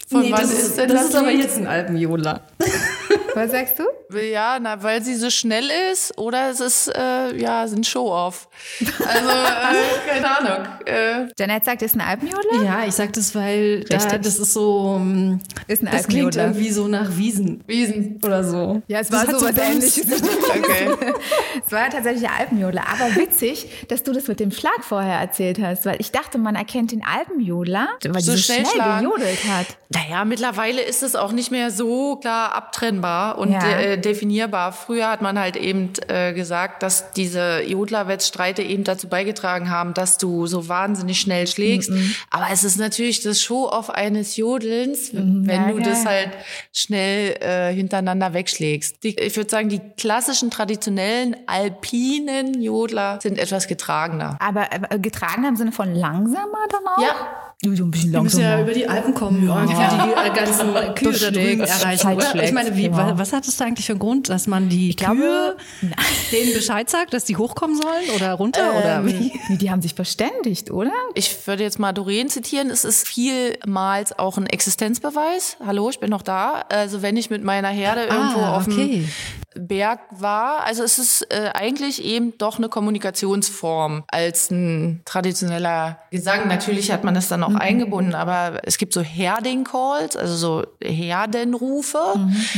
Von 0.09 0.23
Nee, 0.23 0.33
wann 0.33 0.41
das 0.41 0.53
ist, 0.53 0.79
das 0.79 1.05
ist 1.05 1.15
aber 1.15 1.31
jetzt 1.31 1.59
ein 1.59 1.67
Alpenjodler. 1.67 2.41
Was 3.35 3.51
sagst 3.51 3.79
du? 3.79 3.85
Ja, 4.19 4.59
na, 4.61 4.83
weil 4.83 5.03
sie 5.03 5.15
so 5.17 5.29
schnell 5.31 5.69
ist 5.93 6.17
oder 6.19 6.51
es 6.51 6.61
ist, 6.61 6.89
äh, 6.89 7.37
ja, 7.37 7.67
sind 7.67 7.87
Show-Off. 7.87 8.49
Also, 8.81 9.29
äh, 9.29 10.09
keine 10.09 10.39
Ahnung. 10.39 10.67
Äh, 10.87 11.27
Janet 11.39 11.65
sagt, 11.65 11.83
ist 11.83 11.97
ein 11.97 12.01
Alpenjodler? 12.01 12.63
Ja, 12.63 12.85
ich 12.87 12.95
sag 12.95 13.13
das, 13.13 13.35
weil 13.35 13.81
da, 13.85 13.97
das 14.19 14.39
ist 14.39 14.53
so, 14.53 14.97
ähm, 15.01 15.41
Ist 15.67 15.83
ein 15.83 15.89
das 15.91 16.07
klingt 16.07 16.37
irgendwie 16.37 16.71
so 16.71 16.87
nach 16.87 17.17
Wiesen 17.17 17.65
Wiesen. 17.67 18.21
oder 18.25 18.45
so. 18.45 18.83
Ja, 18.87 19.01
es 19.01 19.09
Das 19.09 19.27
war 19.27 19.39
so 19.41 19.47
was 19.47 19.57
ähnliches. 19.59 20.05
Okay. 20.55 21.13
Es 21.67 21.73
war 21.73 21.91
tatsächlich 21.91 22.23
der 22.23 22.35
Alpenjodler. 22.39 22.85
Aber 22.89 23.17
witzig, 23.17 23.87
dass 23.89 24.03
du 24.03 24.13
das 24.13 24.29
mit 24.29 24.39
dem 24.41 24.51
Schlag 24.53 24.85
vorher 24.85 25.19
erzählt 25.19 25.61
hast, 25.61 25.85
weil 25.87 26.01
ich 26.01 26.13
dachte, 26.13 26.39
man 26.39 26.55
erkennt 26.55 26.93
den 26.93 27.03
Alpenjodler, 27.05 27.89
weil 28.09 28.23
So 28.23 28.37
schnell 28.37 28.65
schnell 28.67 29.01
gejodelt 29.01 29.45
hat. 29.49 29.67
Naja, 29.89 30.25
mittlerweile 30.25 30.83
ist 30.83 31.03
es 31.03 31.17
auch 31.17 31.33
nicht 31.33 31.51
mehr 31.51 31.71
so 31.71 32.17
klar 32.17 32.55
abtrennbar 32.55 33.04
und 33.39 33.53
Ja. 33.53 33.79
äh, 33.79 33.99
definierbar. 33.99 34.73
Früher 34.73 35.09
hat 35.11 35.21
man 35.23 35.39
halt 35.39 35.57
eben 35.57 35.93
äh, 36.09 36.33
gesagt, 36.33 36.83
dass 36.83 37.13
diese 37.13 37.63
Jodlerwettstreite 37.63 38.63
eben 38.63 38.85
dazu 38.85 39.09
beigetragen 39.09 39.71
haben, 39.71 39.95
dass 39.95 40.19
du 40.19 40.47
so 40.47 40.69
wahnsinnig 40.69 41.21
schnell 41.21 41.47
schlägst. 41.47 41.91
Aber 42.31 42.47
es 42.53 42.65
ist 42.65 42.79
natürlich 42.79 43.23
das 43.23 43.43
Show-off 43.43 43.91
eines 43.91 44.37
Jodelns, 44.37 45.11
wenn 45.13 45.47
Ja, 45.49 45.71
du 45.71 45.79
das 45.81 46.05
geil. 46.05 46.15
halt 46.15 46.31
schnell 46.73 47.37
äh, 47.41 47.75
hintereinander 47.75 48.33
wegschlägst. 48.35 49.03
Die, 49.05 49.17
ich 49.19 49.37
würde 49.37 49.51
sagen, 49.51 49.69
die 49.69 49.81
klassischen, 49.97 50.51
traditionellen, 50.51 51.37
alpinen 51.47 52.61
Jodler 52.63 53.19
sind 53.23 53.39
etwas 53.39 53.67
getragener. 53.67 54.37
Aber 54.41 54.67
äh, 54.91 54.99
getragen 54.99 55.45
im 55.45 55.57
Sinne 55.57 55.73
von 55.73 55.95
langsamer 55.95 56.67
dann 56.71 56.87
auch? 56.87 57.03
Ja. 57.03 57.15
So 57.77 57.85
ein 57.85 57.91
bisschen 57.91 58.13
Du 58.13 58.23
musst 58.23 58.37
ja 58.37 58.43
langsamer. 58.57 58.63
über 58.65 58.73
die 58.75 58.87
Alpen 58.87 59.15
kommen 59.15 59.49
und 59.49 59.69
die 59.71 59.73
äh, 59.73 60.35
ganzen 60.37 60.75
Kühe 60.95 61.13
da 61.19 61.31
drüben 61.31 61.61
erreichen. 61.63 62.13
Oder? 62.13 62.43
Ich 62.43 62.53
meine, 62.53 62.77
wie, 62.77 62.94
wa- 62.97 63.19
was 63.19 63.33
hat 63.33 63.47
es 63.47 63.57
da 63.57 63.65
eigentlich 63.65 63.87
für 63.87 63.93
einen 63.93 63.99
Grund, 64.01 64.29
dass 64.29 64.47
man 64.47 64.69
die 64.69 64.95
glaube- 64.97 65.17
Kühe 65.21 65.57
denen 66.33 66.53
Bescheid 66.55 66.89
sagt, 66.91 67.13
dass 67.15 67.25
die 67.25 67.37
hochkommen 67.37 67.81
sollen 67.81 68.11
oder 68.17 68.33
runter 68.35 68.75
oder 68.79 69.05
wie? 69.07 69.33
Nee, 69.49 69.57
die 69.57 69.71
haben 69.71 69.83
sich 69.83 69.95
verständigt, 69.95 70.71
oder? 70.71 70.93
Ich 71.15 71.47
würde 71.47 71.63
jetzt 71.63 71.79
mal 71.79 71.93
Doreen 71.93 72.29
zitieren. 72.29 72.71
Es 72.71 72.85
ist 72.85 73.07
vielmals 73.07 74.19
auch 74.19 74.37
ein 74.39 74.47
Existenzbeweis. 74.47 75.57
Hallo, 75.65 75.91
ich 75.91 75.99
bin 76.01 76.11
noch 76.11 76.23
da. 76.23 76.65
Also 76.69 77.03
wenn 77.03 77.17
ich 77.17 77.31
mit 77.31 77.45
meiner 77.45 77.69
Herde 77.69 78.03
irgendwo 78.05 78.41
Ah, 78.41 78.57
auf 78.57 78.65
dem 78.65 78.73
okay. 78.75 79.09
Berg 79.55 80.01
war. 80.11 80.65
Also 80.65 80.83
es 80.83 80.99
ist 80.99 81.27
äh, 81.31 81.51
eigentlich 81.55 82.05
eben 82.05 82.37
doch 82.39 82.59
eine 82.59 82.69
Kommunikationsform 82.69 84.05
als 84.09 84.51
ein 84.51 85.03
traditioneller 85.05 85.99
Gesang. 86.11 86.49
Natürlich 86.49 86.91
hat 86.93 87.05
man 87.05 87.15
das 87.15 87.29
dann 87.29 87.43
auch 87.43 87.55
eingebunden, 87.55 88.15
aber 88.15 88.61
es 88.65 88.79
gibt 88.79 88.93
so 88.93 89.01
Herding 89.01 89.65
Calls, 89.65 90.17
also 90.17 90.37
so 90.37 90.67
Herdenrufe, 90.83 91.99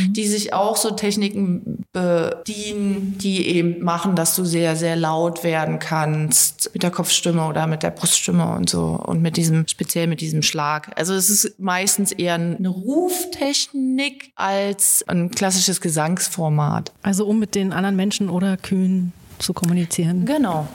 die 0.09 0.27
sich 0.27 0.53
auch 0.53 0.77
so 0.77 0.91
Techniken 0.93 1.85
bedienen, 1.93 3.17
die 3.19 3.47
eben 3.47 3.83
machen, 3.83 4.17
dass 4.17 4.37
du 4.37 4.45
sehr, 4.45 4.77
sehr 4.77 4.97
laut 4.97 5.45
werden 5.45 5.79
kannst 5.79 6.71
mit 6.75 6.83
der 6.83 6.91
Kopfstimme 6.91 7.47
oder 7.47 7.67
mit 7.67 7.83
der 7.83 7.91
Bruststimme 7.91 8.55
und 8.55 8.69
so 8.69 9.01
und 9.07 9.23
mit 9.23 9.37
diesem, 9.37 9.67
speziell 9.67 10.07
mit 10.07 10.21
diesem 10.21 10.43
Schlag. 10.43 10.93
Also 10.97 11.15
es 11.15 11.31
ist 11.31 11.59
meistens 11.59 12.13
eher 12.13 12.35
eine 12.35 12.69
Ruftechnik 12.69 14.33
als 14.35 15.05
ein 15.09 15.31
klassisches 15.31 15.81
Gesangsformat. 15.81 16.86
Also 17.03 17.27
um 17.27 17.39
mit 17.39 17.55
den 17.55 17.73
anderen 17.73 17.97
Menschen 17.97 18.29
oder 18.29 18.57
Kühen 18.57 19.13
zu 19.39 19.53
kommunizieren. 19.53 20.25
Genau. 20.25 20.67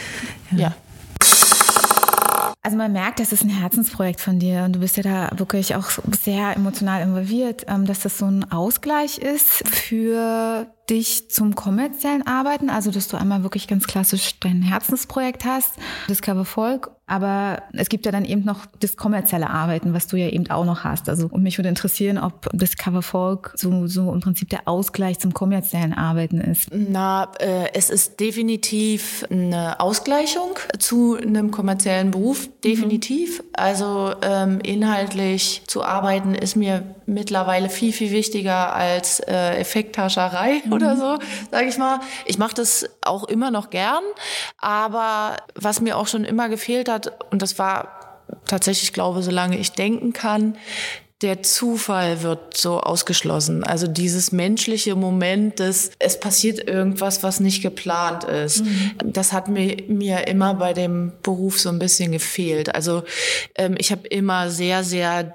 ja. 0.56 0.74
Also 2.62 2.76
man 2.76 2.92
merkt, 2.92 3.20
das 3.20 3.32
ist 3.32 3.44
ein 3.44 3.48
Herzensprojekt 3.48 4.20
von 4.20 4.38
dir 4.38 4.64
und 4.64 4.74
du 4.74 4.80
bist 4.80 4.96
ja 4.96 5.02
da 5.02 5.30
wirklich 5.38 5.74
auch 5.74 5.88
sehr 6.20 6.54
emotional 6.54 7.02
involviert, 7.02 7.64
ähm, 7.68 7.86
dass 7.86 8.00
das 8.00 8.18
so 8.18 8.26
ein 8.26 8.50
Ausgleich 8.50 9.18
ist 9.18 9.66
für 9.66 10.66
dich 10.90 11.30
zum 11.30 11.54
kommerziellen 11.54 12.26
Arbeiten, 12.26 12.70
also 12.70 12.90
dass 12.90 13.08
du 13.08 13.16
einmal 13.16 13.42
wirklich 13.42 13.66
ganz 13.68 13.86
klassisch 13.86 14.38
dein 14.40 14.62
Herzensprojekt 14.62 15.44
hast, 15.44 15.74
Discover 16.08 16.44
Folk, 16.44 16.90
aber 17.08 17.62
es 17.72 17.88
gibt 17.88 18.04
ja 18.04 18.12
dann 18.12 18.26
eben 18.26 18.44
noch 18.44 18.66
das 18.80 18.96
kommerzielle 18.96 19.48
Arbeiten, 19.48 19.94
was 19.94 20.06
du 20.06 20.16
ja 20.16 20.28
eben 20.28 20.48
auch 20.50 20.66
noch 20.66 20.84
hast. 20.84 21.08
Also 21.08 21.26
und 21.26 21.42
mich 21.42 21.56
würde 21.56 21.70
interessieren, 21.70 22.18
ob 22.18 22.48
Discover 22.52 23.00
Folk 23.00 23.54
so, 23.56 23.86
so 23.86 24.12
im 24.12 24.20
Prinzip 24.20 24.50
der 24.50 24.68
Ausgleich 24.68 25.18
zum 25.18 25.32
kommerziellen 25.32 25.94
Arbeiten 25.94 26.38
ist. 26.40 26.68
Na, 26.70 27.32
äh, 27.40 27.72
es 27.72 27.88
ist 27.88 28.20
definitiv 28.20 29.24
eine 29.30 29.80
Ausgleichung 29.80 30.50
zu 30.78 31.16
einem 31.16 31.50
kommerziellen 31.50 32.10
Beruf, 32.10 32.48
definitiv. 32.62 33.42
Also 33.54 34.12
ähm, 34.20 34.60
inhaltlich 34.62 35.62
zu 35.66 35.82
arbeiten 35.82 36.34
ist 36.34 36.56
mir 36.56 36.82
mittlerweile 37.06 37.70
viel, 37.70 37.92
viel 37.94 38.10
wichtiger 38.10 38.74
als 38.74 39.20
äh, 39.20 39.58
Effekthascherei 39.58 40.62
oder 40.82 40.96
so, 40.96 41.18
sage 41.50 41.68
ich 41.68 41.78
mal. 41.78 42.00
Ich 42.26 42.38
mache 42.38 42.54
das 42.54 42.88
auch 43.02 43.24
immer 43.24 43.50
noch 43.50 43.70
gern, 43.70 44.02
aber 44.58 45.36
was 45.54 45.80
mir 45.80 45.96
auch 45.96 46.06
schon 46.06 46.24
immer 46.24 46.48
gefehlt 46.48 46.88
hat, 46.88 47.12
und 47.30 47.42
das 47.42 47.58
war 47.58 48.24
tatsächlich, 48.46 48.92
glaube 48.92 49.22
solange 49.22 49.58
ich 49.58 49.72
denken 49.72 50.12
kann, 50.12 50.56
der 51.22 51.42
Zufall 51.42 52.22
wird 52.22 52.56
so 52.56 52.78
ausgeschlossen. 52.78 53.64
Also 53.64 53.88
dieses 53.88 54.30
menschliche 54.30 54.94
Moment 54.94 55.58
des, 55.58 55.90
es 55.98 56.20
passiert 56.20 56.60
irgendwas, 56.68 57.24
was 57.24 57.40
nicht 57.40 57.60
geplant 57.60 58.22
ist. 58.22 58.62
Das 59.04 59.32
hat 59.32 59.48
mir, 59.48 59.82
mir 59.88 60.28
immer 60.28 60.54
bei 60.54 60.74
dem 60.74 61.12
Beruf 61.24 61.58
so 61.58 61.70
ein 61.70 61.80
bisschen 61.80 62.12
gefehlt. 62.12 62.72
Also 62.72 63.02
ähm, 63.56 63.74
ich 63.78 63.90
habe 63.90 64.06
immer 64.06 64.50
sehr, 64.50 64.84
sehr 64.84 65.34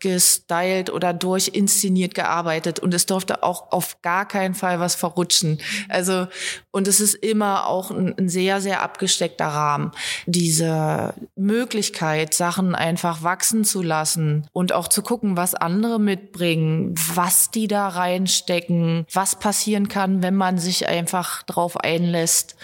durchgestylt 0.00 0.90
oder 0.90 1.12
durchinszeniert 1.12 2.14
gearbeitet 2.14 2.80
und 2.80 2.94
es 2.94 3.06
durfte 3.06 3.42
auch 3.42 3.72
auf 3.72 4.02
gar 4.02 4.26
keinen 4.26 4.54
Fall 4.54 4.80
was 4.80 4.94
verrutschen. 4.94 5.60
Also 5.88 6.26
und 6.70 6.88
es 6.88 7.00
ist 7.00 7.14
immer 7.14 7.66
auch 7.66 7.90
ein, 7.90 8.16
ein 8.18 8.28
sehr, 8.28 8.60
sehr 8.60 8.82
abgesteckter 8.82 9.46
Rahmen. 9.46 9.92
Diese 10.26 11.14
Möglichkeit, 11.36 12.34
Sachen 12.34 12.74
einfach 12.74 13.22
wachsen 13.22 13.64
zu 13.64 13.82
lassen 13.82 14.46
und 14.52 14.72
auch 14.72 14.88
zu 14.88 15.02
gucken, 15.02 15.36
was 15.36 15.54
andere 15.54 15.98
mitbringen, 16.00 16.94
was 17.14 17.50
die 17.50 17.68
da 17.68 17.88
reinstecken, 17.88 19.06
was 19.12 19.38
passieren 19.38 19.88
kann, 19.88 20.22
wenn 20.22 20.34
man 20.34 20.58
sich 20.58 20.88
einfach 20.88 21.42
drauf 21.42 21.76
einlässt. 21.76 22.56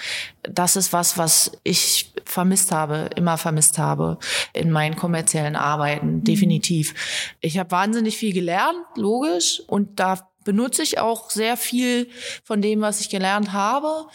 Das 0.50 0.76
ist 0.76 0.92
was, 0.92 1.18
was 1.18 1.52
ich 1.62 2.12
vermisst 2.24 2.72
habe, 2.72 3.10
immer 3.16 3.38
vermisst 3.38 3.78
habe 3.78 4.18
in 4.52 4.70
meinen 4.70 4.96
kommerziellen 4.96 5.56
Arbeiten, 5.56 6.24
definitiv. 6.24 6.94
Ich 7.40 7.58
habe 7.58 7.70
wahnsinnig 7.70 8.16
viel 8.16 8.32
gelernt, 8.32 8.78
logisch, 8.96 9.62
und 9.66 10.00
da 10.00 10.28
benutze 10.46 10.82
ich 10.82 10.98
auch 10.98 11.28
sehr 11.28 11.58
viel 11.58 12.08
von 12.42 12.62
dem, 12.62 12.80
was 12.80 13.00
ich 13.00 13.10
gelernt 13.10 13.52
habe. 13.52 14.06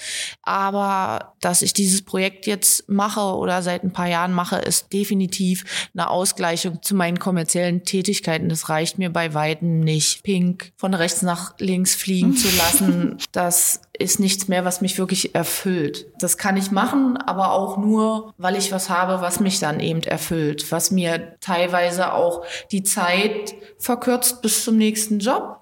Aber 0.42 1.36
dass 1.42 1.62
ich 1.62 1.74
dieses 1.74 2.02
Projekt 2.02 2.48
jetzt 2.48 2.90
mache 2.90 3.36
oder 3.36 3.62
seit 3.62 3.84
ein 3.84 3.94
paar 3.94 4.08
Jahren 4.08 4.34
mache, 4.34 4.56
ist 4.56 4.92
definitiv 4.94 5.90
eine 5.94 6.10
Ausgleichung 6.10 6.82
zu 6.82 6.96
meinen 6.96 7.20
kommerziellen 7.20 7.84
Tätigkeiten. 7.84 8.50
Das 8.50 8.70
reicht 8.70 8.98
mir 8.98 9.12
bei 9.12 9.36
Weitem 9.36 9.82
nicht. 9.82 10.24
Pink 10.24 10.72
von 10.78 10.96
rechts 10.96 11.22
nach 11.22 11.54
links 11.60 11.94
fliegen 11.94 12.36
zu 12.36 12.48
lassen, 12.58 13.18
das 13.32 13.82
ist 14.02 14.20
nichts 14.20 14.48
mehr, 14.48 14.66
was 14.66 14.82
mich 14.82 14.98
wirklich 14.98 15.36
erfüllt. 15.36 16.08
Das 16.20 16.38
kann 16.38 16.58
ich 16.58 16.72
machen, 16.72 17.18
aber 17.18 17.54
auch 17.54 17.78
nur, 17.78 18.34
weil 18.38 18.56
ich 18.56 18.72
was 18.72 18.90
habe, 18.90 19.22
was 19.22 19.40
mich 19.40 19.60
dann 19.60 19.80
eben 19.80 20.04
erfüllt, 20.04 20.72
was 20.72 20.92
mir 20.92 21.36
teilweise 21.40 22.14
auch 22.14 22.46
die 22.72 22.84
Zeit 22.84 23.56
verkürzt 23.78 24.42
bis 24.42 24.64
zum 24.64 24.78
nächsten 24.78 25.20
Job 25.20 25.62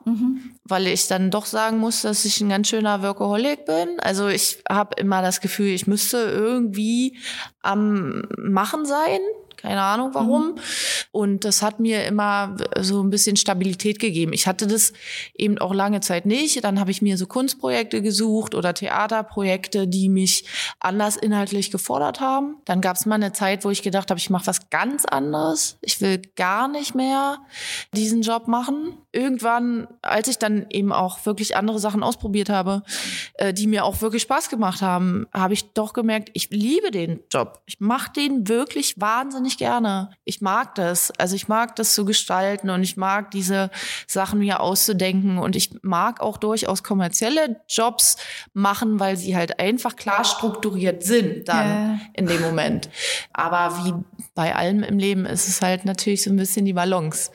weil 0.70 0.88
ich 0.88 1.08
dann 1.08 1.32
doch 1.32 1.46
sagen 1.46 1.80
muss, 1.80 2.04
dass 2.04 2.26
ich 2.26 2.40
ein 2.42 2.50
ganz 2.50 2.70
schöner 2.70 3.02
Workaholic 3.02 3.66
bin. 3.66 4.00
Also 4.00 4.28
ich 4.28 4.62
habe 4.70 4.96
immer 5.00 5.22
das 5.22 5.42
Gefühl, 5.42 5.70
ich 5.70 5.88
müsste 5.88 6.18
irgendwie 6.18 7.18
am 7.62 8.24
Machen 8.38 8.86
sein. 8.86 9.20
Keine 9.62 9.82
Ahnung 9.82 10.12
warum. 10.14 10.48
Mhm. 10.48 10.56
Und 11.12 11.46
das 11.46 11.62
hat 11.62 11.80
mir 11.80 12.06
immer 12.06 12.56
so 12.80 13.04
ein 13.04 13.10
bisschen 13.10 13.36
Stabilität 13.36 14.00
gegeben. 14.00 14.34
Ich 14.34 14.48
hatte 14.48 14.68
das 14.68 14.94
eben 15.36 15.58
auch 15.58 15.74
lange 15.74 16.00
Zeit 16.00 16.26
nicht. 16.26 16.64
Dann 16.64 16.80
habe 16.80 16.92
ich 16.92 17.02
mir 17.02 17.18
so 17.18 17.28
Kunstprojekte 17.28 18.02
gesucht 18.02 18.56
oder 18.56 18.74
Theaterprojekte, 18.74 19.88
die 19.88 20.10
mich 20.10 20.46
anders 20.80 21.18
inhaltlich 21.18 21.72
gefordert 21.72 22.20
haben. 22.20 22.58
Dann 22.66 22.82
gab 22.82 22.96
es 22.96 23.06
mal 23.06 23.16
eine 23.16 23.34
Zeit, 23.34 23.66
wo 23.66 23.70
ich 23.70 23.82
gedacht 23.82 24.10
habe, 24.10 24.20
ich 24.20 24.30
mache 24.30 24.48
was 24.48 24.70
ganz 24.70 25.06
anderes. 25.06 25.78
Ich 25.82 26.00
will 26.02 26.22
gar 26.36 26.68
nicht 26.68 26.96
mehr 26.96 27.40
diesen 27.94 28.22
Job 28.22 28.48
machen. 28.48 28.98
Irgendwann, 29.12 29.88
als 30.02 30.28
ich 30.28 30.38
dann 30.38 30.68
eben 30.70 30.94
auch 30.94 31.26
wirklich 31.26 31.56
andere 31.56 31.80
Sachen 31.80 32.04
ausprobiert 32.04 32.50
habe, 32.50 32.84
äh, 33.36 33.54
die 33.54 33.68
mir 33.68 33.84
auch 33.84 34.02
wirklich 34.02 34.24
Spaß 34.24 34.50
gemacht 34.50 34.82
haben, 34.82 35.28
habe 35.34 35.54
ich 35.54 35.74
doch 35.74 35.94
gemerkt, 35.94 36.30
ich 36.34 36.50
liebe 36.52 36.92
den 36.92 37.22
Job. 37.32 37.62
Ich 37.66 37.80
mache 37.80 38.12
den 38.14 38.48
wirklich 38.48 39.00
wahnsinnig 39.00 39.49
gerne. 39.58 40.12
Ich 40.24 40.42
mag 40.42 40.76
das. 40.76 41.12
Also 41.12 41.36
ich 41.36 41.48
mag 41.48 41.76
das 41.76 41.94
zu 41.94 42.06
gestalten 42.06 42.70
und 42.70 42.84
ich 42.84 42.98
mag 42.98 43.32
diese 43.32 43.70
Sachen 44.08 44.40
mir 44.40 44.60
auszudenken 44.60 45.38
und 45.38 45.56
ich 45.56 45.72
mag 45.82 46.22
auch 46.22 46.38
durchaus 46.38 46.84
kommerzielle 46.84 47.62
Jobs 47.68 48.18
machen, 48.54 49.00
weil 49.00 49.18
sie 49.18 49.36
halt 49.36 49.60
einfach 49.60 49.96
klar 49.96 50.24
strukturiert 50.24 51.04
sind 51.04 51.48
dann 51.48 51.68
yeah. 51.68 52.00
in 52.14 52.28
dem 52.28 52.42
Moment. 52.42 52.90
Aber 53.34 53.84
wie 53.84 53.94
bei 54.36 54.56
allem 54.56 54.84
im 54.84 55.00
Leben 55.00 55.26
ist 55.26 55.48
es 55.48 55.62
halt 55.62 55.86
natürlich 55.86 56.24
so 56.24 56.30
ein 56.30 56.38
bisschen 56.38 56.66
die 56.66 56.74
Balance. 56.74 57.32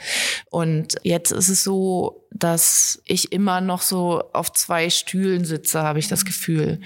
Und 0.50 0.96
jetzt 1.02 1.32
ist 1.32 1.48
es 1.48 1.62
so, 1.62 2.23
dass 2.34 3.00
ich 3.06 3.32
immer 3.32 3.60
noch 3.60 3.80
so 3.80 4.22
auf 4.32 4.52
zwei 4.52 4.90
Stühlen 4.90 5.44
sitze, 5.44 5.82
habe 5.82 6.00
ich 6.00 6.08
das 6.08 6.24
Gefühl. 6.24 6.80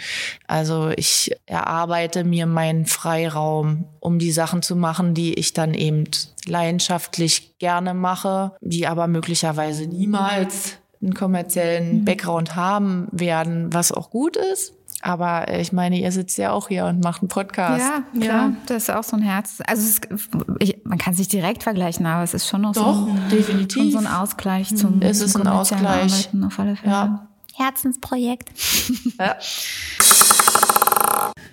Also 0.47 0.91
ich 0.95 1.35
erarbeite 1.47 2.23
mir 2.23 2.47
meinen 2.47 2.85
Freiraum, 2.85 3.87
um 3.99 4.19
die 4.19 4.31
Sachen 4.31 4.61
zu 4.61 4.77
machen, 4.77 5.15
die 5.15 5.35
ich 5.35 5.55
dann 5.55 5.73
eben 5.73 6.05
leidenschaftlich 6.45 7.59
gerne 7.59 7.95
mache, 7.95 8.53
die 8.61 8.87
aber 8.87 9.07
möglicherweise 9.07 9.87
niemals 9.87 10.77
einen 11.01 11.15
kommerziellen 11.15 12.01
mhm. 12.01 12.05
Background 12.05 12.55
haben 12.55 13.09
werden, 13.11 13.73
was 13.73 13.91
auch 13.91 14.11
gut 14.11 14.37
ist. 14.37 14.75
Aber 15.01 15.53
ich 15.53 15.73
meine, 15.73 15.99
ihr 15.99 16.11
sitzt 16.11 16.39
ja 16.39 16.51
auch 16.51 16.69
hier 16.69 16.87
und 16.87 17.03
macht 17.05 17.23
einen 17.23 17.29
Podcast. 17.29 17.85
Ja, 17.85 18.21
klar, 18.21 18.49
ja. 18.49 18.57
das 18.67 18.85
ist 18.85 18.91
auch 18.91 19.05
so 19.05 19.17
ein 19.17 19.23
Herz. 19.23 19.59
Also 19.67 19.83
es, 19.83 20.01
ich, 20.59 20.85
man 20.85 20.99
kann 20.99 21.13
es 21.13 21.21
nicht 21.21 21.33
direkt 21.33 21.63
vergleichen, 21.63 22.05
aber 22.05 22.25
es 22.25 22.35
ist 22.35 22.49
schon 22.49 22.63
noch 22.63 22.73
Doch, 22.73 22.95
so, 22.95 23.07
ein, 23.07 23.29
definitiv. 23.31 23.93
so 23.93 23.99
ein 23.99 24.09
Ausgleich 24.09 24.75
zum, 24.75 25.01
es 25.01 25.21
ist 25.21 25.33
zum 25.33 25.43
ein 25.43 25.49
Ausgleich. 25.49 26.29
Arbeiten 26.29 26.45
auf 26.45 26.59
alle 26.59 26.77
Fälle. 26.77 26.93
Ja. 26.93 27.29
Herzensprojekt. 27.55 28.51
Ja. 29.19 29.37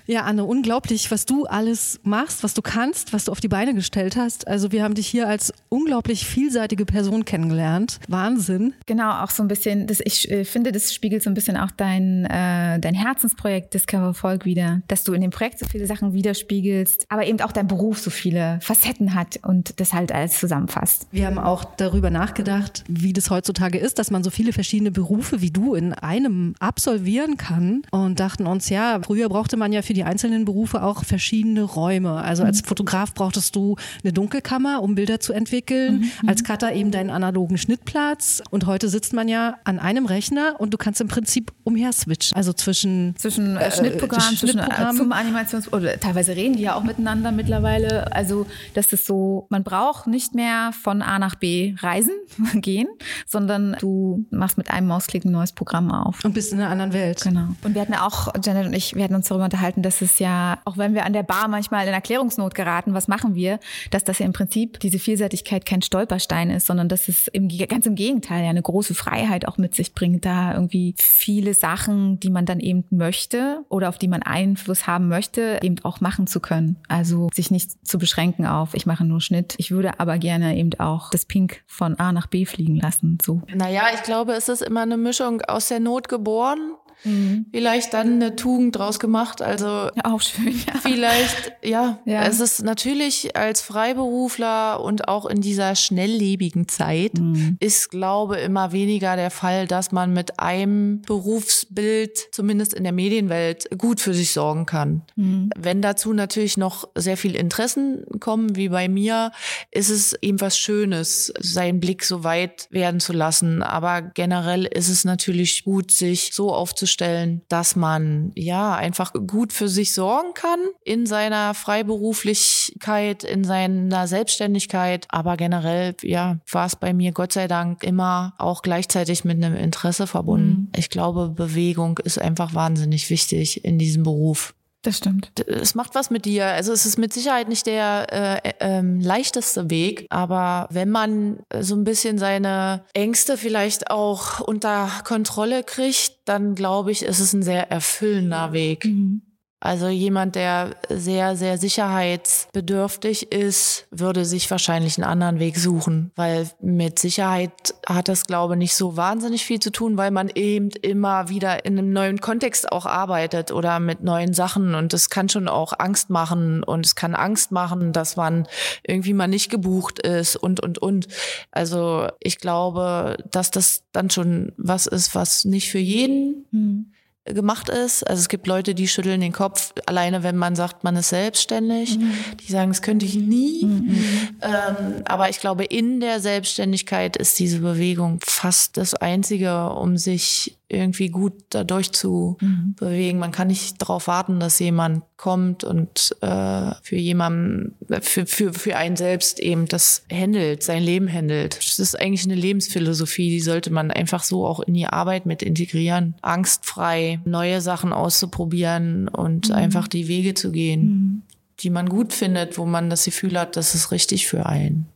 Ja, 0.08 0.22
Anne, 0.22 0.46
unglaublich, 0.46 1.10
was 1.10 1.26
du 1.26 1.46
alles 1.46 2.00
machst, 2.04 2.44
was 2.44 2.54
du 2.54 2.62
kannst, 2.62 3.12
was 3.12 3.26
du 3.26 3.32
auf 3.32 3.40
die 3.40 3.48
Beine 3.48 3.74
gestellt 3.74 4.16
hast. 4.16 4.48
Also 4.48 4.72
wir 4.72 4.84
haben 4.84 4.94
dich 4.94 5.08
hier 5.08 5.28
als 5.28 5.52
unglaublich 5.70 6.28
vielseitige 6.28 6.86
Person 6.86 7.26
kennengelernt. 7.26 8.00
Wahnsinn. 8.08 8.76
Genau, 8.86 9.24
auch 9.24 9.32
so 9.32 9.42
ein 9.42 9.48
bisschen, 9.48 9.88
das, 9.88 10.00
ich 10.04 10.30
äh, 10.30 10.46
finde, 10.46 10.72
das 10.72 10.94
spiegelt 10.94 11.24
so 11.24 11.30
ein 11.32 11.34
bisschen 11.34 11.58
auch 11.58 11.72
dein, 11.72 12.26
äh, 12.26 12.80
dein 12.80 12.94
Herzensprojekt 12.94 13.74
Discover 13.74 14.14
Volk 14.14 14.46
wieder, 14.46 14.82
dass 14.88 15.04
du 15.04 15.14
in 15.14 15.22
dem 15.22 15.32
Projekt 15.32 15.58
so 15.58 15.66
viele 15.66 15.88
Sachen 15.88 16.14
widerspiegelst, 16.14 17.06
aber 17.10 17.26
eben 17.26 17.42
auch 17.42 17.52
dein 17.52 17.68
Beruf 17.68 17.98
so 17.98 18.12
viele 18.12 18.60
Facetten 18.62 19.16
hat 19.16 19.40
und 19.42 19.80
das 19.80 19.92
halt 19.92 20.12
alles 20.12 20.40
zusammenfasst. 20.40 21.08
Wir 21.12 21.26
haben 21.26 21.40
auch 21.40 21.66
darüber 21.78 22.12
nachgedacht, 22.12 22.84
wie 22.88 23.14
das 23.14 23.32
heutzutage 23.32 23.80
ist, 23.80 23.98
dass 23.98 24.12
man 24.12 24.24
so 24.24 24.30
viele 24.30 24.54
verschiedene 24.54 24.92
Berufe 24.92 25.42
wie 25.42 25.50
du 25.50 25.74
in 25.74 25.94
einem 25.94 26.54
absolvieren 26.60 27.38
kann 27.38 27.82
und 27.90 28.20
dachten 28.20 28.46
uns, 28.46 28.70
ja, 28.70 29.00
früher 29.04 29.30
brauchte 29.30 29.58
man 29.58 29.74
ja 29.74 29.82
für 29.82 29.95
die 29.96 30.04
einzelnen 30.04 30.46
Berufe 30.46 30.84
auch 30.84 31.04
verschiedene 31.04 31.64
Räume. 31.64 32.22
Also 32.22 32.44
als 32.44 32.62
mhm. 32.62 32.68
Fotograf 32.68 33.14
brauchtest 33.14 33.56
du 33.56 33.76
eine 34.04 34.14
Dunkelkammer, 34.14 34.82
um 34.82 34.96
Bilder 34.96 35.20
zu 35.20 35.34
entwickeln. 35.34 36.00
Mhm. 36.00 36.12
mhm. 36.22 36.30
Als 36.30 36.44
Cutter 36.44 36.74
eben 36.74 36.92
deinen 36.92 37.10
analogen 37.10 37.58
Schnittplatz. 37.58 38.44
Und 38.52 38.66
heute 38.66 38.90
sitzt 38.90 39.14
man 39.14 39.28
ja 39.28 39.58
an 39.64 39.80
einem 39.80 40.06
Rechner 40.06 40.56
und 40.60 40.74
du 40.74 40.78
kannst 40.78 41.02
im 41.02 41.08
Prinzip 41.08 41.52
umher 41.64 41.94
switchen. 41.94 42.36
Also 42.36 42.54
zwischen, 42.54 43.16
zwischen 43.18 43.58
äh, 43.58 43.72
Schnittprogramm, 43.72 44.34
äh, 44.34 44.38
zwischen 44.38 44.60
äh, 44.60 44.92
zum 44.96 45.12
Animations- 45.12 45.72
oder 45.72 46.00
teilweise 46.00 46.36
reden 46.36 46.58
die 46.58 46.64
ja 46.64 46.76
auch 46.76 46.84
miteinander 46.84 47.32
mittlerweile. 47.32 48.14
Also 48.14 48.46
das 48.74 48.92
ist 48.94 49.06
so, 49.06 49.48
man 49.50 49.64
braucht 49.64 50.08
nicht 50.08 50.36
mehr 50.36 50.72
von 50.74 51.02
A 51.02 51.20
nach 51.20 51.36
B 51.36 51.76
reisen, 51.80 52.14
gehen, 52.56 52.88
sondern 53.26 53.78
du 53.80 54.26
machst 54.30 54.58
mit 54.58 54.70
einem 54.70 54.88
Mausklick 54.88 55.26
ein 55.26 55.32
neues 55.32 55.54
Programm 55.54 55.92
auf. 55.92 56.24
Und 56.24 56.34
bist 56.34 56.52
in 56.52 56.60
einer 56.60 56.70
anderen 56.70 56.94
Welt. 56.94 57.22
Genau. 57.22 57.48
Und 57.64 57.74
wir 57.74 57.82
hatten 57.82 57.94
ja 57.94 58.06
auch, 58.06 58.34
Janet 58.44 58.68
und 58.68 58.74
ich, 58.74 58.96
wir 58.96 59.04
hatten 59.04 59.16
uns 59.16 59.28
darüber 59.28 59.46
unterhalten, 59.46 59.82
dass 59.86 60.02
es 60.02 60.20
ja, 60.20 60.60
auch 60.66 60.78
wenn 60.78 60.94
wir 60.94 61.06
an 61.06 61.14
der 61.14 61.24
Bar 61.24 61.48
manchmal 61.48 61.88
in 61.88 61.94
Erklärungsnot 61.94 62.56
geraten, 62.56 62.94
was 62.94 63.08
machen 63.08 63.36
wir, 63.36 63.60
dass 63.92 64.04
das 64.04 64.20
ja 64.20 64.26
im 64.26 64.34
Prinzip 64.34 64.80
diese 64.80 65.00
Vielseitigkeit 65.00 65.66
kein 65.66 65.82
Stolperstein 65.82 66.50
ist, 66.50 66.66
sondern 66.66 66.90
dass 66.90 67.08
es 67.08 67.28
im, 67.28 67.48
ganz 67.48 67.86
im 67.86 67.96
Gegenteil 67.96 68.44
ja 68.44 68.50
eine 68.50 68.62
große 68.62 68.96
Freiheit 68.96 69.48
auch 69.48 69.58
mit 69.58 69.76
sich 69.76 69.94
bringt, 69.94 70.26
da 70.26 70.54
irgendwie 70.54 70.96
viele 70.98 71.54
Sachen, 71.54 72.20
die 72.20 72.30
man 72.30 72.46
dann 72.46 72.60
eben 72.60 72.86
möchte 72.90 73.64
oder 73.70 73.90
auf 73.90 73.98
die 73.98 74.08
man 74.08 74.24
Einfluss 74.24 74.88
haben 74.88 75.08
möchte, 75.08 75.60
eben 75.62 75.78
auch 75.84 76.02
machen 76.02 76.28
zu 76.28 76.40
können. 76.40 76.78
Also 76.88 77.30
sich 77.34 77.52
nicht 77.52 77.88
zu 77.88 78.00
beschränken 78.00 78.46
auf, 78.46 78.74
ich 78.74 78.86
mache 78.86 79.06
nur 79.06 79.22
Schnitt. 79.22 79.54
Ich 79.58 79.72
würde 79.72 80.00
aber 80.00 80.18
gerne 80.18 80.58
eben 80.58 80.72
auch 80.80 81.12
das 81.12 81.26
Pink 81.26 81.64
von 81.68 82.00
A 82.00 82.12
nach 82.12 82.28
B 82.28 82.46
fliegen 82.46 82.76
lassen. 82.76 83.20
So. 83.24 83.44
Naja, 83.54 83.84
ich 83.94 84.02
glaube, 84.04 84.34
es 84.34 84.50
ist 84.50 84.62
immer 84.62 84.82
eine 84.82 84.98
Mischung 84.98 85.42
aus 85.42 85.68
der 85.68 85.80
Not 85.80 86.10
geboren 86.10 86.74
mhm. 87.06 87.46
vielleicht 87.52 87.94
dann 87.94 88.16
eine 88.16 88.36
Tugend 88.36 88.76
draus 88.76 89.00
gemacht. 89.00 89.42
Also 89.42 89.90
auch 90.04 90.22
schön. 90.22 90.54
Ja. 90.66 90.80
Vielleicht, 90.82 91.54
ja, 91.64 92.00
ja, 92.06 92.24
es 92.26 92.40
ist 92.40 92.64
natürlich 92.64 93.36
als 93.36 93.62
Freiberufler 93.62 94.82
und 94.82 95.08
auch 95.08 95.26
in 95.26 95.42
dieser 95.42 95.76
schnelllebigen 95.76 96.68
Zeit 96.68 97.16
mhm. 97.16 97.58
ist, 97.60 97.90
glaube 97.90 98.38
immer 98.38 98.72
weniger 98.72 99.16
der 99.16 99.32
Fall, 99.32 99.68
dass 99.68 99.92
man 99.92 100.14
mit 100.14 100.40
einem 100.40 101.02
Berufsbild, 101.02 102.30
zumindest 102.32 102.74
in 102.74 102.84
der 102.84 102.94
Medienwelt, 102.94 103.68
gut 103.78 104.00
für 104.00 104.14
sich 104.14 104.32
sorgen 104.32 104.66
kann. 104.66 105.04
Mhm. 105.16 105.50
Wenn 105.56 105.82
dazu 105.82 106.14
natürlich 106.14 106.58
noch 106.58 106.88
sehr 106.96 107.18
viel 107.18 107.36
Interessen 107.36 108.06
kommen, 108.20 108.56
wie 108.56 108.70
bei 108.70 108.88
mir, 108.88 109.32
ist 109.72 109.90
es 109.90 110.14
eben 110.22 110.42
was 110.42 110.58
Schönes, 110.58 111.34
seinen 111.40 111.80
Blick 111.80 112.04
so 112.04 112.24
weit 112.24 112.68
werden 112.72 113.00
zu 113.00 113.14
lassen. 113.14 113.62
Aber 113.62 114.02
generell 114.02 114.66
ist 114.66 114.90
es 114.90 115.06
natürlich 115.06 115.64
gut, 115.64 115.92
sich 115.92 116.32
so 116.34 116.54
aufzustellen, 116.54 116.95
sicherzustellen, 116.96 117.42
dass 117.48 117.76
man 117.76 118.32
ja 118.36 118.76
einfach 118.76 119.14
gut 119.28 119.54
für 119.54 119.68
sich 119.68 119.94
sorgen 119.94 120.34
kann 120.34 120.60
in 120.84 121.06
seiner 121.06 121.54
Freiberuflichkeit, 121.54 123.24
in 123.24 123.44
seiner 123.44 124.08
Selbstständigkeit. 124.08 125.06
Aber 125.10 125.38
generell, 125.38 125.96
ja, 126.02 126.40
war 126.52 126.66
es 126.66 126.76
bei 126.76 126.94
mir 126.94 127.12
Gott 127.12 127.34
sei 127.34 127.48
Dank 127.48 127.84
immer 127.84 128.34
auch 128.38 128.62
gleichzeitig 128.62 129.26
mit 129.26 129.44
einem 129.44 129.56
Interesse 129.56 130.08
verbunden. 130.08 130.70
Mhm. 130.72 130.72
Ich 130.76 130.90
glaube, 130.90 131.30
Bewegung 131.30 132.00
ist 132.00 132.20
einfach 132.20 132.54
wahnsinnig 132.54 133.10
wichtig 133.10 133.64
in 133.64 133.78
diesem 133.78 134.04
Beruf. 134.04 134.54
Das 134.86 134.98
stimmt. 134.98 135.32
Es 135.48 135.74
macht 135.74 135.96
was 135.96 136.12
mit 136.12 136.26
dir. 136.26 136.46
Also 136.46 136.72
es 136.72 136.86
ist 136.86 137.00
mit 137.00 137.12
Sicherheit 137.12 137.50
nicht 137.50 137.66
der 137.66 138.42
äh, 138.44 138.50
äh, 138.60 138.82
leichteste 138.82 139.72
Weg, 139.72 140.06
aber 140.12 140.68
wenn 140.70 140.92
man 140.92 141.40
so 141.60 141.76
ein 141.76 141.84
bisschen 141.84 142.20
seine 142.20 142.86
Ängste 142.94 143.36
vielleicht 143.36 143.90
auch 143.90 144.42
unter 144.42 144.92
Kontrolle 145.04 145.64
kriegt, 145.64 146.20
dann 146.26 146.54
glaube 146.54 146.92
ich, 146.92 147.02
ist 147.02 147.20
es 147.20 147.34
ein 147.34 147.42
sehr 147.42 147.72
erfüllender 147.72 148.54
Weg. 148.54 148.86
Mhm. 148.86 149.24
Also 149.62 149.88
jemand, 149.88 150.36
der 150.36 150.76
sehr, 150.90 151.36
sehr 151.36 151.58
sicherheitsbedürftig 151.58 153.32
ist, 153.32 153.88
würde 153.90 154.26
sich 154.26 154.52
wahrscheinlich 154.52 154.98
einen 154.98 155.10
anderen 155.10 155.40
Weg 155.40 155.58
suchen, 155.58 156.12
weil 156.16 156.50
mit 156.62 157.00
Sicherheit 157.00 157.74
hat 157.88 158.10
das, 158.10 158.26
glaube 158.26 158.54
ich, 158.54 158.60
nicht 158.60 158.76
so 158.76 158.98
wahnsinnig 158.98 159.46
viel 159.46 159.60
zu 159.60 159.72
tun, 159.72 159.98
weil 159.98 160.12
man 160.12 160.30
eben 160.30 160.70
immer 160.82 161.30
wieder 161.30 161.66
in 161.66 161.80
einem 161.80 161.94
neuen 161.94 162.20
Kontext 162.20 162.72
auch 162.72 162.86
arbeitet 162.86 163.52
oder 163.52 163.80
mit 163.80 164.04
neuen 164.04 164.34
Sachen. 164.34 164.76
Und 164.76 164.94
das 164.94 165.10
kann 165.10 165.30
schon 165.30 165.48
auch 165.48 165.74
Angst 165.80 166.10
machen. 166.10 166.62
Und 166.64 166.86
es 166.86 166.96
kann 166.96 167.16
Angst 167.16 167.52
machen, 167.52 167.94
dass 167.94 168.18
man 168.18 168.48
irgendwie 168.84 169.14
mal 169.14 169.28
nicht 169.28 169.50
gebucht 169.50 170.00
ist 170.00 170.36
und, 170.36 170.60
und, 170.60 170.80
und. 170.80 171.08
Also 171.52 172.10
ich 172.20 172.40
glaube, 172.40 173.18
dass 173.32 173.52
das 173.52 173.84
dann 173.94 174.10
schon 174.10 174.52
was 174.58 174.86
ist, 174.86 175.16
was 175.16 175.46
nicht 175.46 175.72
für 175.72 175.80
jeden 175.80 176.46
mhm 176.52 176.92
gemacht 177.26 177.70
ist. 177.70 178.04
Also 178.08 178.20
es 178.20 178.30
gibt 178.30 178.46
Leute, 178.46 178.76
die 178.76 178.88
schütteln 178.88 179.20
den 179.20 179.32
Kopf, 179.32 179.74
alleine 179.88 180.24
wenn 180.24 180.38
man 180.38 180.56
sagt, 180.56 180.84
man 180.84 180.96
ist 180.96 181.10
selbstständig. 181.10 181.98
Mhm. 181.98 182.14
Die 182.40 182.52
sagen, 182.52 182.70
das 182.70 182.82
könnte 182.82 183.06
ich 183.06 183.16
nie. 183.16 183.66
Mhm. 183.66 184.06
Ähm, 184.42 185.02
aber 185.06 185.30
ich 185.30 185.40
glaube, 185.40 185.66
in 185.66 186.00
der 186.00 186.20
Selbstständigkeit 186.20 187.18
ist 187.18 187.40
diese 187.40 187.60
Bewegung 187.60 188.20
fast 188.24 188.78
das 188.78 188.94
Einzige, 188.94 189.70
um 189.72 189.98
sich 189.98 190.58
irgendwie 190.68 191.10
gut 191.10 191.34
dadurch 191.50 191.92
zu 191.92 192.38
mhm. 192.42 192.74
bewegen. 192.76 193.20
Man 193.20 193.32
kann 193.32 193.48
nicht 193.48 193.82
darauf 193.82 194.08
warten, 194.08 194.40
dass 194.40 194.58
jemand 194.60 195.04
kommt 195.16 195.64
und 195.64 196.16
äh, 196.22 196.72
für 196.82 196.96
jemanden, 196.96 197.76
für, 198.02 198.26
für, 198.26 198.54
für 198.54 198.76
einen 198.76 198.96
selbst 198.96 199.40
eben 199.40 199.68
das 199.68 200.04
handelt, 200.12 200.64
sein 200.64 200.82
Leben 200.82 201.12
handelt. 201.12 201.58
Das 201.58 201.78
ist 201.78 202.00
eigentlich 202.00 202.26
eine 202.26 202.36
Lebensphilosophie, 202.36 203.30
die 203.30 203.42
sollte 203.42 203.72
man 203.72 203.92
einfach 203.92 204.24
so 204.24 204.46
auch 204.46 204.60
in 204.60 204.74
die 204.74 204.88
Arbeit 204.88 205.26
mit 205.26 205.44
integrieren. 205.44 206.16
Angstfrei 206.22 207.20
neue 207.26 207.62
Sachen 207.62 207.94
auszuprobieren 207.94 209.08
und 209.08 209.50
mhm. 209.50 209.56
einfach 209.56 209.88
die 209.88 210.08
Wege 210.08 210.34
zu 210.34 210.52
gehen. 210.52 210.82
Mhm. 210.82 211.22
die 211.62 211.70
man 211.70 211.88
gut 211.88 212.12
findet, 212.12 212.58
wo 212.58 212.66
man 212.66 212.90
das 212.90 213.06
Gefühl 213.06 213.40
hat, 213.40 213.56
das 213.56 213.76
ist 213.76 213.92
richtig 213.92 214.28
für 214.28 214.46
einen. 214.46 214.88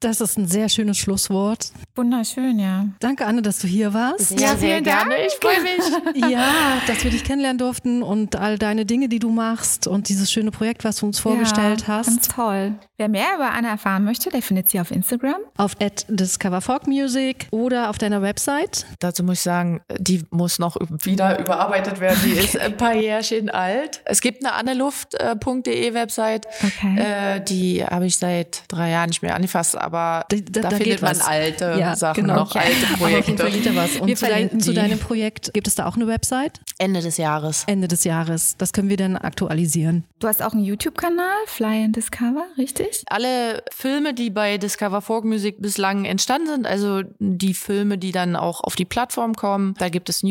Das 0.00 0.20
ist 0.20 0.36
ein 0.36 0.46
sehr 0.46 0.68
schönes 0.68 0.98
Schlusswort. 0.98 1.72
Wunderschön, 1.94 2.58
ja. 2.58 2.84
Danke, 3.00 3.24
Anne, 3.24 3.40
dass 3.40 3.60
du 3.60 3.66
hier 3.66 3.94
warst. 3.94 4.28
Sehr, 4.28 4.38
sehr 4.38 4.56
vielen 4.58 4.84
gerne. 4.84 5.14
Dank. 5.14 5.26
Ich 5.26 5.34
freue 5.34 5.62
mich. 5.62 6.26
Ja, 6.30 6.82
dass 6.86 7.04
wir 7.04 7.10
dich 7.10 7.24
kennenlernen 7.24 7.58
durften 7.58 8.02
und 8.02 8.36
all 8.36 8.58
deine 8.58 8.84
Dinge, 8.84 9.08
die 9.08 9.18
du 9.18 9.30
machst 9.30 9.86
und 9.86 10.08
dieses 10.08 10.30
schöne 10.30 10.50
Projekt, 10.50 10.84
was 10.84 10.96
du 10.96 11.06
uns 11.06 11.18
vorgestellt 11.18 11.82
ja, 11.82 11.88
hast. 11.88 12.06
Ganz 12.06 12.28
toll. 12.28 12.74
Wer 12.98 13.08
mehr 13.08 13.34
über 13.34 13.52
Anna 13.52 13.70
erfahren 13.70 14.04
möchte, 14.04 14.30
der 14.30 14.42
findet 14.42 14.70
sie 14.70 14.80
auf 14.80 14.90
Instagram. 14.90 15.36
Auf 15.56 15.74
@discoverfolkmusic 16.08 17.48
oder 17.50 17.90
auf 17.90 17.98
deiner 17.98 18.22
Website. 18.22 18.86
Dazu 18.98 19.22
muss 19.22 19.38
ich 19.38 19.42
sagen, 19.42 19.80
die 19.98 20.24
muss 20.30 20.58
noch 20.58 20.76
wieder 21.04 21.38
überarbeitet 21.38 22.00
werden. 22.00 22.18
Die 22.24 22.32
ist 22.32 22.58
ein 22.58 22.76
paar 22.76 22.94
Jährchen 22.94 23.50
alt. 23.50 24.00
Es 24.04 24.20
gibt 24.20 24.44
eine 24.44 24.54
anneluft.de 24.54 25.94
Website. 25.94 26.46
Okay. 26.62 26.98
Äh, 26.98 27.40
die 27.40 27.84
habe 27.84 28.06
ich 28.06 28.16
seit 28.16 28.62
drei 28.68 28.90
Jahren 28.90 29.08
nicht 29.08 29.22
mehr 29.22 29.34
angefasst, 29.34 29.76
aber 29.86 30.24
Da- 30.28 30.36
da- 30.36 30.42
da, 30.50 30.60
da 30.62 30.68
findet 30.70 30.86
geht 30.86 31.02
man 31.02 31.10
was. 31.12 31.26
alte 31.26 31.76
Ja, 31.78 31.96
Sachen 31.96 32.22
genau. 32.24 32.34
noch, 32.36 32.50
Okay. 32.54 32.58
alte 32.66 32.86
Aber 32.88 32.96
Projekte. 32.98 33.36
Fall 33.38 33.50
geht 33.52 33.66
da 33.66 33.74
was. 33.76 33.96
Und 33.96 34.06
Wir 34.08 34.16
zu, 34.16 34.24
dein, 34.26 34.32
verlinken 34.32 34.60
zu 34.60 34.74
deinem 34.74 34.98
Projekt 34.98 35.54
gibt 35.54 35.66
es 35.68 35.74
da 35.76 35.86
auch 35.86 35.96
eine 35.96 36.06
Website? 36.06 36.60
Ende 36.78 37.00
des 37.00 37.16
Jahres. 37.16 37.64
Ende 37.66 37.88
des 37.88 38.04
Jahres. 38.04 38.56
Das 38.58 38.72
können 38.72 38.88
wir 38.90 38.96
dann 38.98 39.16
aktualisieren. 39.16 40.04
Du 40.18 40.28
hast 40.28 40.42
auch 40.42 40.52
einen 40.52 40.64
YouTube-Kanal, 40.64 41.24
Fly 41.46 41.84
and 41.84 41.96
Discover, 41.96 42.44
richtig? 42.58 43.04
Alle 43.08 43.62
Filme, 43.72 44.12
die 44.14 44.30
bei 44.30 44.58
Discover 44.58 45.00
Folk 45.00 45.24
Music 45.24 45.60
bislang 45.62 46.04
entstanden 46.04 46.48
sind, 46.48 46.66
also 46.66 47.02
die 47.18 47.54
Filme, 47.54 47.96
die 47.98 48.12
dann 48.12 48.36
auch 48.36 48.60
auf 48.62 48.74
die 48.76 48.84
Plattform 48.84 49.34
kommen, 49.34 49.74
da 49.78 49.88
gibt 49.88 50.08
es 50.08 50.22
einen 50.22 50.30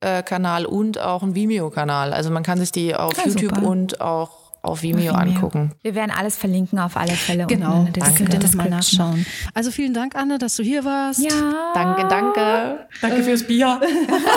YouTube-Kanal 0.00 0.66
und 0.66 0.98
auch 1.00 1.22
einen 1.22 1.34
Vimeo-Kanal. 1.34 2.12
Also 2.12 2.30
man 2.30 2.42
kann 2.42 2.58
sich 2.58 2.72
die 2.72 2.94
auf 2.94 3.16
Ja, 3.18 3.24
YouTube 3.26 3.54
super. 3.56 3.68
und 3.68 4.00
auch 4.00 4.41
auf 4.62 4.82
Vimeo, 4.82 5.12
Vimeo. 5.12 5.14
angucken. 5.14 5.72
Wir 5.82 5.94
werden 5.94 6.12
alles 6.16 6.36
verlinken 6.36 6.78
auf 6.78 6.96
alle 6.96 7.12
Fälle. 7.12 7.46
Genau, 7.46 7.86
da 7.92 8.10
könnt 8.10 8.32
ihr 8.32 8.38
das 8.40 8.54
mal 8.54 8.70
nachschauen. 8.70 9.26
Also 9.54 9.70
vielen 9.70 9.92
Dank, 9.92 10.14
Anne, 10.16 10.38
dass 10.38 10.56
du 10.56 10.62
hier 10.62 10.84
warst. 10.84 11.20
Ja, 11.20 11.72
Danke, 11.74 12.06
danke. 12.08 12.86
Danke 13.00 13.22
fürs 13.22 13.42
Bier. 13.42 13.80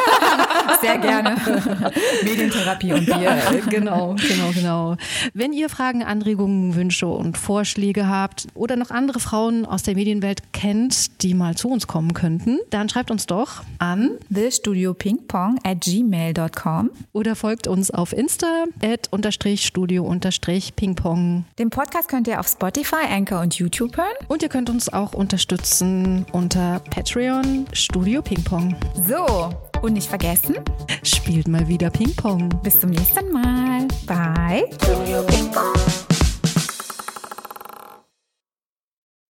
sehr 0.82 0.98
gerne. 0.98 1.36
Medientherapie 2.24 2.94
und 2.94 3.06
Bier. 3.06 3.38
genau, 3.70 4.16
genau, 4.16 4.52
genau. 4.54 4.98
Wenn 5.34 5.54
ihr 5.54 5.70
Fragen, 5.70 6.04
Anregungen, 6.04 6.76
Wünsche 6.76 7.08
und 7.08 7.38
Vorschläge 7.38 8.08
habt 8.08 8.48
oder 8.56 8.76
noch 8.76 8.92
andere 8.92 9.20
Frauen 9.20 9.66
aus 9.66 9.84
der 9.84 9.96
Medienwelt 9.96 10.42
kennt, 10.54 11.22
die 11.22 11.34
mal 11.34 11.56
zu 11.56 11.70
uns 11.70 11.88
kommen 11.88 12.14
könnten, 12.14 12.60
dann 12.70 12.90
schreibt 12.90 13.12
uns 13.12 13.26
doch 13.28 13.64
an 13.80 14.12
TheStudioPingPong 14.34 15.60
at 15.64 15.82
gmail.com. 15.82 16.90
oder 17.14 17.36
folgt 17.36 17.68
uns 17.68 17.92
auf 17.92 18.14
Insta 18.14 18.66
at 18.82 19.08
unterstrich 19.12 19.66
studio 19.66 20.04
pingpong. 20.20 21.46
Den 21.60 21.70
Podcast 21.70 22.08
könnt 22.08 22.28
ihr 22.28 22.40
auf 22.40 22.48
Spotify, 22.48 23.06
Anchor 23.10 23.42
und 23.42 23.56
YouTube 23.56 23.98
hören. 23.98 24.14
Und 24.28 24.44
ihr 24.44 24.50
könnt 24.50 24.70
uns 24.70 24.92
auch 24.92 25.14
unterstützen 25.14 26.26
unter 26.32 26.80
Patreon 26.92 27.66
Studio 27.74 28.22
Pingpong. 28.22 28.76
So, 29.08 29.50
und 29.82 29.94
nicht 29.94 30.08
vergessen, 30.10 30.56
Spielt 31.04 31.48
mal 31.48 31.68
wieder 31.68 31.90
Pingpong. 31.90 32.50
bis 32.64 32.80
zum 32.80 32.90
nächsten 32.92 33.32
Mal. 33.32 33.88
Bye. 34.06 34.66
Studio 34.82 35.22
Ping 35.24 35.52
Pong. 35.52 36.05